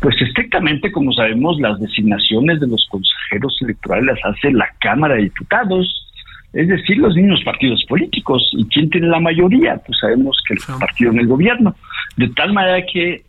[0.00, 5.22] pues estrictamente, como sabemos, las designaciones de los consejeros electorales las hace la Cámara de
[5.22, 6.08] Diputados,
[6.52, 8.42] es decir, los mismos partidos políticos.
[8.52, 9.80] ¿Y quién tiene la mayoría?
[9.86, 11.74] Pues sabemos que el partido en el gobierno.
[12.16, 13.22] De tal manera que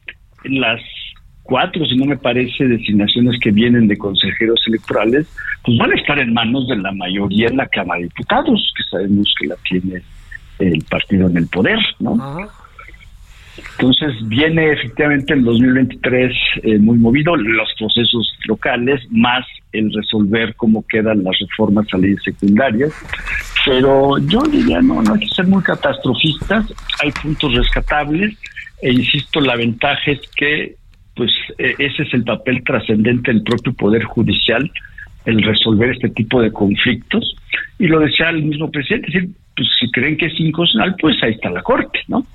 [0.43, 0.81] las
[1.43, 5.27] cuatro, si no me parece, designaciones que vienen de consejeros electorales,
[5.63, 8.83] pues van a estar en manos de la mayoría en la Cámara de Diputados, que
[8.89, 10.01] sabemos que la tiene
[10.59, 12.17] el partido en el poder, ¿no?
[13.55, 20.83] Entonces viene efectivamente el 2023 eh, muy movido, los procesos locales, más el resolver cómo
[20.87, 22.91] quedan las reformas a leyes secundarias.
[23.65, 26.65] Pero yo diría, no, no hay que ser muy catastrofistas,
[27.01, 28.35] hay puntos rescatables,
[28.81, 30.75] e insisto, la ventaja es que
[31.15, 34.69] pues e, ese es el papel trascendente del propio Poder Judicial,
[35.25, 37.35] el resolver este tipo de conflictos.
[37.79, 41.33] Y lo decía el mismo presidente, decir, pues si creen que es inconstitucional, pues ahí
[41.33, 42.25] está la Corte, ¿no?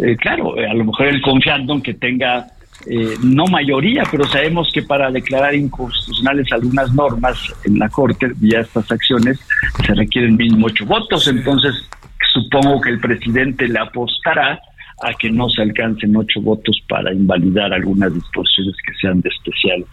[0.00, 2.46] Eh, claro, eh, a lo mejor él confiando en que tenga
[2.86, 8.60] eh, no mayoría, pero sabemos que para declarar inconstitucionales algunas normas en la Corte, vía
[8.60, 9.40] estas acciones,
[9.86, 11.88] se requieren mínimo ocho votos, entonces
[12.32, 14.58] supongo que el presidente le apostará
[15.02, 19.84] a que no se alcancen ocho votos para invalidar algunas disposiciones que sean de especial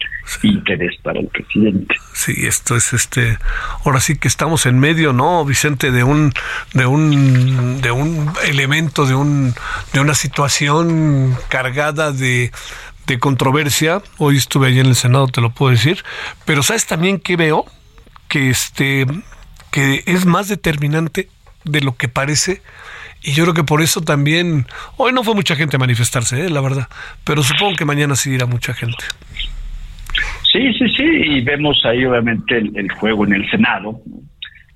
[0.42, 1.96] interés para el presidente.
[2.14, 3.36] Sí, esto es este,
[3.84, 6.32] ahora sí que estamos en medio, ¿no, Vicente, de un,
[6.74, 9.52] de un, de un elemento, de un,
[9.92, 12.52] de una situación cargada de,
[13.08, 14.02] de controversia.
[14.18, 16.04] Hoy estuve allí en el Senado, te lo puedo decir,
[16.44, 17.66] pero sabes también que veo
[18.28, 19.06] que este,
[19.72, 21.28] que es más determinante
[21.64, 22.62] de lo que parece
[23.22, 24.66] y yo creo que por eso también,
[24.96, 26.50] hoy no fue mucha gente a manifestarse, ¿eh?
[26.50, 26.88] la verdad,
[27.24, 29.04] pero supongo que mañana sí irá mucha gente.
[30.50, 34.00] Sí, sí, sí, y vemos ahí obviamente el, juego en el Senado.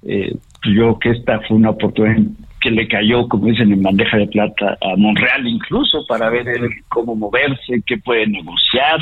[0.06, 0.32] Eh,
[0.64, 2.16] yo creo que esta fue una oportunidad
[2.60, 6.46] que le cayó, como dicen, en bandeja de plata a Monreal incluso para ver
[6.88, 9.00] cómo moverse, qué puede negociar.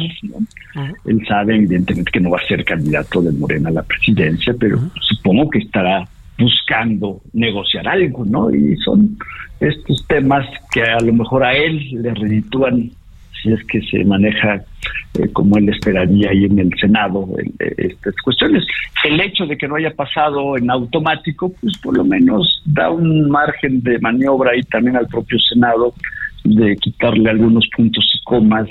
[1.05, 4.80] Él sabe evidentemente que no va a ser candidato de Morena a la presidencia, pero
[5.01, 6.09] supongo que estará
[6.43, 8.51] buscando negociar algo, ¿no?
[8.55, 9.16] Y son
[9.61, 12.90] estos temas que a lo mejor a él le reditúan
[13.43, 14.62] si es que se maneja
[15.18, 18.64] eh, como él esperaría ahí en el Senado eh, estas cuestiones.
[19.05, 23.28] El hecho de que no haya pasado en automático, pues por lo menos da un
[23.30, 25.95] margen de maniobra ahí también al propio Senado
[26.45, 28.68] de quitarle algunos puntos y comas.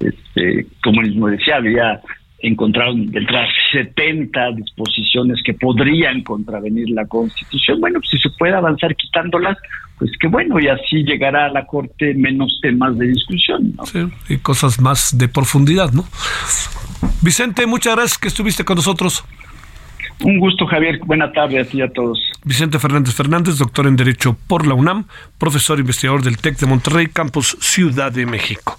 [0.00, 2.00] Este, como él mismo decía, había
[2.42, 7.80] encontraron detrás 70 disposiciones que podrían contravenir la Constitución.
[7.80, 9.56] Bueno, pues si se puede avanzar quitándolas,
[9.98, 13.74] pues qué bueno, y así llegará a la Corte menos temas de discusión.
[13.84, 16.04] Sí, y cosas más de profundidad, ¿no?
[17.22, 19.24] Vicente, muchas gracias que estuviste con nosotros.
[20.24, 21.00] Un gusto, Javier.
[21.04, 22.20] Buena tarde a ti y a todos.
[22.44, 25.06] Vicente Fernández Fernández, doctor en Derecho por la UNAM,
[25.38, 28.78] profesor investigador del TEC de Monterrey, Campus Ciudad de México.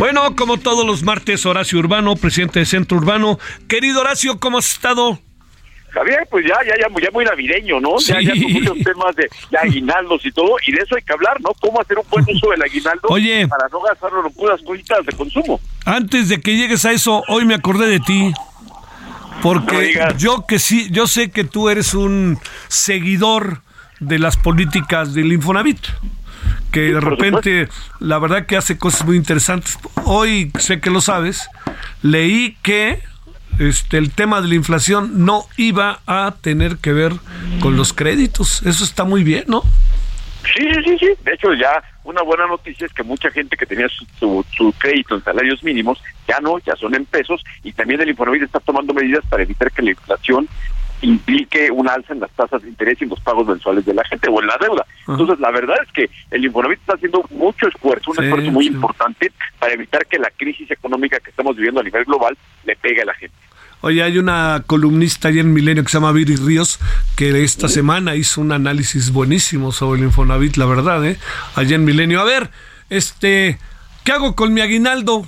[0.00, 3.38] Bueno, como todos los martes, Horacio Urbano, presidente de Centro Urbano.
[3.68, 5.18] Querido Horacio, ¿cómo has estado?
[5.90, 7.98] Javier, pues ya, ya, ya, ya muy navideño, ¿no?
[7.98, 9.28] Ya, ya con muchos temas de,
[9.58, 11.50] aguinaldos y todo, y de eso hay que hablar, ¿no?
[11.60, 15.12] ¿Cómo hacer un buen uso del aguinaldo Oye, para no gastarlo en puras cositas de
[15.12, 15.60] consumo?
[15.84, 18.32] Antes de que llegues a eso, hoy me acordé de ti.
[19.42, 22.38] Porque yo que sí, yo sé que tú eres un
[22.68, 23.60] seguidor
[23.98, 25.78] de las políticas del Infonavit
[26.70, 27.68] que de repente
[27.98, 29.78] la verdad que hace cosas muy interesantes.
[30.04, 31.48] Hoy sé que lo sabes,
[32.02, 33.00] leí que
[33.58, 37.12] este el tema de la inflación no iba a tener que ver
[37.60, 38.62] con los créditos.
[38.62, 39.62] Eso está muy bien, ¿no?
[40.56, 41.08] Sí, sí, sí.
[41.22, 45.14] De hecho, ya una buena noticia es que mucha gente que tenía su, su, crédito
[45.14, 48.94] en salarios mínimos ya no, ya son en pesos y también el Infonavit está tomando
[48.94, 50.48] medidas para evitar que la inflación
[51.02, 54.04] implique un alza en las tasas de interés y en los pagos mensuales de la
[54.04, 54.86] gente o en la deuda.
[55.08, 59.32] Entonces, la verdad es que el Infonavit está haciendo mucho esfuerzo, un esfuerzo muy importante
[59.58, 63.06] para evitar que la crisis económica que estamos viviendo a nivel global le pegue a
[63.06, 63.34] la gente.
[63.82, 66.78] Oye, hay una columnista allá en Milenio que se llama Viri Ríos,
[67.16, 71.18] que esta semana hizo un análisis buenísimo sobre el Infonavit, la verdad, ¿eh?
[71.54, 72.20] Allá en Milenio.
[72.20, 72.50] A ver,
[72.90, 73.58] este,
[74.04, 75.26] ¿qué hago con mi aguinaldo?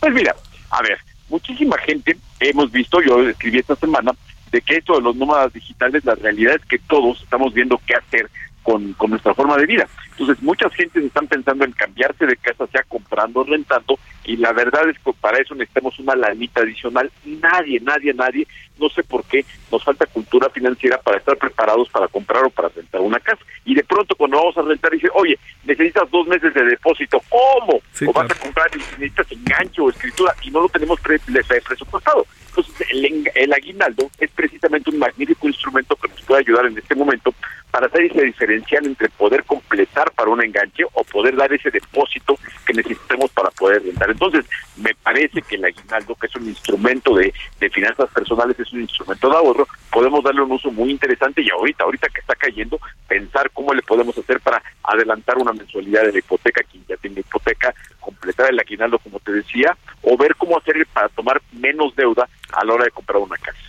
[0.00, 0.34] Pues mira,
[0.70, 0.98] a ver,
[1.28, 4.12] muchísima gente hemos visto, yo escribí esta semana,
[4.50, 7.94] de que esto de los nómadas digitales, la realidad es que todos estamos viendo qué
[7.94, 8.30] hacer
[8.66, 9.86] con, con nuestra forma de vida.
[10.10, 14.52] Entonces, muchas gentes están pensando en cambiarse de casa, sea comprando o rentando, y la
[14.52, 17.08] verdad es que para eso necesitamos una lanita adicional.
[17.24, 18.48] Nadie, nadie, nadie,
[18.80, 22.68] no sé por qué, nos falta cultura financiera para estar preparados para comprar o para
[22.70, 23.40] rentar una casa.
[23.64, 27.80] Y de pronto cuando vamos a rentar dice, oye, necesitas dos meses de depósito, ¿cómo?
[28.08, 32.26] o vas a comprar y necesitas enganche o escritura y no lo tenemos pre presupuestado.
[32.48, 36.94] Entonces, el, el aguinaldo es precisamente un magnífico instrumento que nos puede ayudar en este
[36.96, 37.32] momento
[37.76, 42.38] para hacer ese diferencial entre poder completar para un enganche o poder dar ese depósito
[42.66, 44.08] que necesitemos para poder rentar.
[44.08, 44.46] Entonces,
[44.78, 47.34] me parece que el aguinaldo, que es un instrumento de,
[47.70, 51.84] finanzas personales, es un instrumento de ahorro, podemos darle un uso muy interesante y ahorita,
[51.84, 56.18] ahorita que está cayendo, pensar cómo le podemos hacer para adelantar una mensualidad de la
[56.18, 60.86] hipoteca, quien ya tiene hipoteca, completar el aguinaldo, como te decía, o ver cómo hacer
[60.94, 63.65] para tomar menos deuda a la hora de comprar una casa.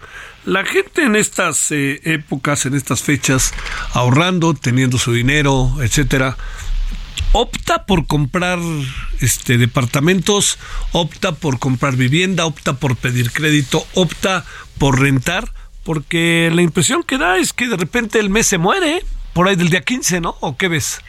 [0.48, 3.54] La gente en estas eh, épocas, en estas fechas,
[3.92, 6.38] ahorrando, teniendo su dinero, etcétera,
[7.34, 8.58] opta por comprar
[9.20, 10.58] este departamentos,
[10.94, 14.46] opta por comprar vivienda, opta por pedir crédito, opta
[14.80, 15.52] por rentar,
[15.84, 19.58] porque la impresión que da es que de repente el mes se muere, por ahí
[19.58, 20.38] del día 15, ¿no?
[20.40, 21.02] ¿O qué ves?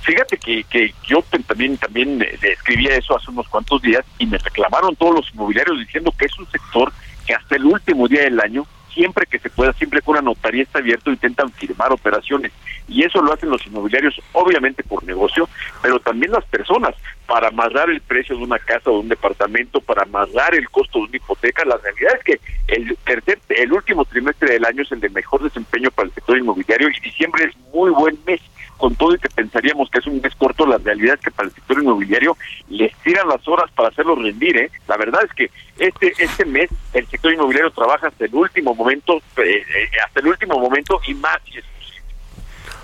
[0.00, 4.96] Fíjate que, que yo también también escribía eso hace unos cuantos días y me reclamaron
[4.96, 6.92] todos los inmobiliarios diciendo que es un sector
[7.26, 10.62] que hasta el último día del año, siempre que se pueda, siempre que una notaría
[10.62, 12.52] está abierto, intentan firmar operaciones.
[12.88, 15.48] Y eso lo hacen los inmobiliarios, obviamente por negocio,
[15.80, 16.94] pero también las personas,
[17.26, 20.98] para amarrar el precio de una casa o de un departamento, para amarrar el costo
[20.98, 21.64] de una hipoteca.
[21.64, 25.42] La realidad es que el tercer, el último trimestre del año es el de mejor
[25.42, 28.40] desempeño para el sector inmobiliario y diciembre es muy buen mes
[28.82, 31.48] con todo y que pensaríamos que es un mes corto, la realidad es que para
[31.48, 32.36] el sector inmobiliario
[32.68, 34.56] les tiran las horas para hacerlo rendir.
[34.56, 34.72] ¿eh?
[34.88, 39.18] La verdad es que este este mes el sector inmobiliario trabaja hasta el último momento,
[39.36, 41.38] eh, eh, hasta el último momento y más.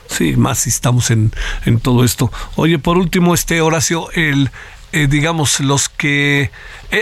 [0.06, 1.32] Sí, más si estamos en,
[1.66, 2.30] en todo esto.
[2.54, 4.50] Oye, por último, este Horacio, el
[4.92, 6.52] eh, digamos los que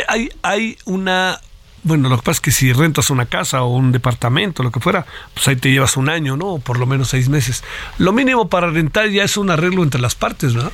[0.08, 1.38] hay hay una
[1.86, 4.80] bueno, lo que pasa es que si rentas una casa o un departamento, lo que
[4.80, 6.54] fuera, pues ahí te llevas un año, ¿no?
[6.54, 7.62] O por lo menos seis meses.
[7.98, 10.70] Lo mínimo para rentar ya es un arreglo entre las partes, ¿no?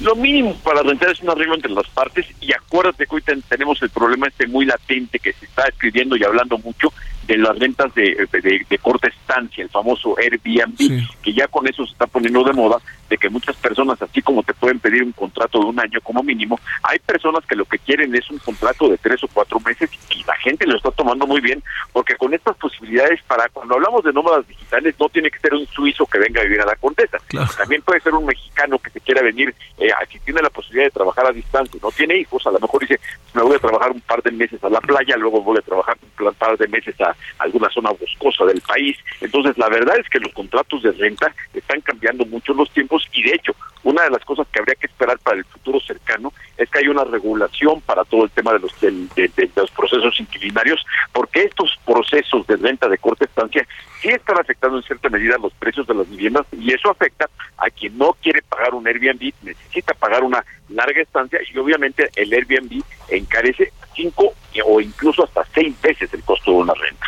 [0.00, 3.82] Lo mínimo para rentar es un arreglo entre las partes y acuérdate que hoy tenemos
[3.82, 6.92] el problema este muy latente que se está escribiendo y hablando mucho
[7.26, 11.92] de las rentas de, de, corta estancia, el famoso Airbnb, que ya con eso se
[11.92, 12.78] está poniendo de moda,
[13.08, 16.22] de que muchas personas, así como te pueden pedir un contrato de un año como
[16.22, 19.90] mínimo, hay personas que lo que quieren es un contrato de tres o cuatro meses
[20.10, 24.04] y la gente lo está tomando muy bien, porque con estas posibilidades, para cuando hablamos
[24.04, 26.76] de nómadas digitales, no tiene que ser un suizo que venga a vivir a la
[26.76, 27.18] Condesa,
[27.56, 30.90] también puede ser un mexicano que se quiera venir, eh, si tiene la posibilidad de
[30.90, 33.00] trabajar a distancia, no tiene hijos, a lo mejor dice,
[33.34, 35.96] me voy a trabajar un par de meses a la playa, luego voy a trabajar
[36.02, 38.96] un par de meses a alguna zona boscosa del país.
[39.20, 43.22] Entonces, la verdad es que los contratos de renta están cambiando mucho los tiempos y
[43.22, 46.68] de hecho, una de las cosas que habría que esperar para el futuro cercano es
[46.68, 51.44] que haya una regulación para todo el tema de los, de, los procesos inquilinarios, porque
[51.44, 53.66] estos procesos de renta de corta estancia
[54.02, 57.70] sí están afectando en cierta medida los precios de las viviendas y eso afecta a
[57.70, 62.82] quien no quiere pagar un Airbnb, necesita pagar una larga estancia y obviamente el Airbnb
[63.08, 64.34] encarece cinco
[64.64, 67.06] o incluso hasta seis veces el costo de una renta.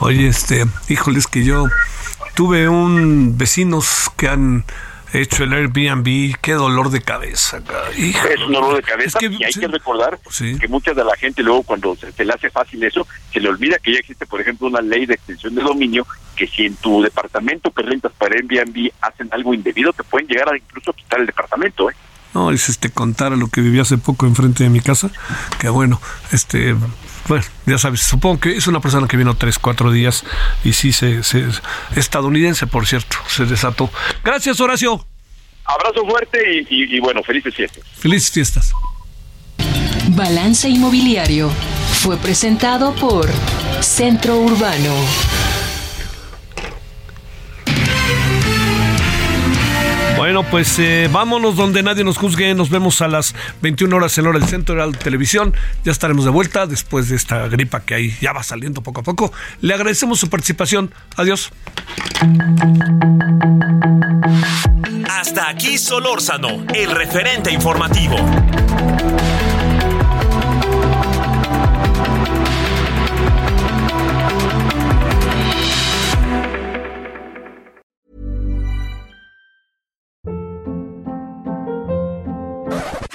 [0.00, 1.66] Oye, este, híjoles que yo
[2.34, 4.64] tuve un vecinos que han
[5.12, 7.62] hecho el Airbnb, qué dolor de cabeza.
[7.96, 11.62] Es un dolor de cabeza y hay que recordar que mucha de la gente luego
[11.62, 14.80] cuando se, le hace fácil eso, se le olvida que ya existe, por ejemplo, una
[14.80, 16.06] ley de extensión de dominio
[16.36, 20.48] que si en tu departamento que rentas para Airbnb hacen algo indebido, te pueden llegar
[20.52, 21.94] a incluso quitar el departamento, ¿eh?
[22.34, 25.10] No, es este contar a lo que viví hace poco enfrente de mi casa,
[25.60, 26.00] que bueno,
[26.32, 26.74] este
[27.28, 30.24] bueno, ya sabes, supongo que es una persona que vino tres, cuatro días
[30.64, 31.46] y sí, se, se
[31.96, 33.90] estadounidense, por cierto, se desató.
[34.24, 35.04] Gracias, Horacio.
[35.64, 37.84] Abrazo fuerte y, y bueno, felices fiestas.
[37.96, 38.72] Felices fiestas.
[40.08, 41.50] Balance Inmobiliario
[42.00, 43.30] fue presentado por
[43.80, 44.92] Centro Urbano.
[50.22, 52.54] Bueno, pues eh, vámonos donde nadie nos juzgue.
[52.54, 55.52] Nos vemos a las 21 horas en hora del Centro de la Televisión.
[55.82, 59.02] Ya estaremos de vuelta después de esta gripa que ahí ya va saliendo poco a
[59.02, 59.32] poco.
[59.62, 60.94] Le agradecemos su participación.
[61.16, 61.50] Adiós.
[65.10, 68.14] Hasta aquí Solórzano, el referente informativo.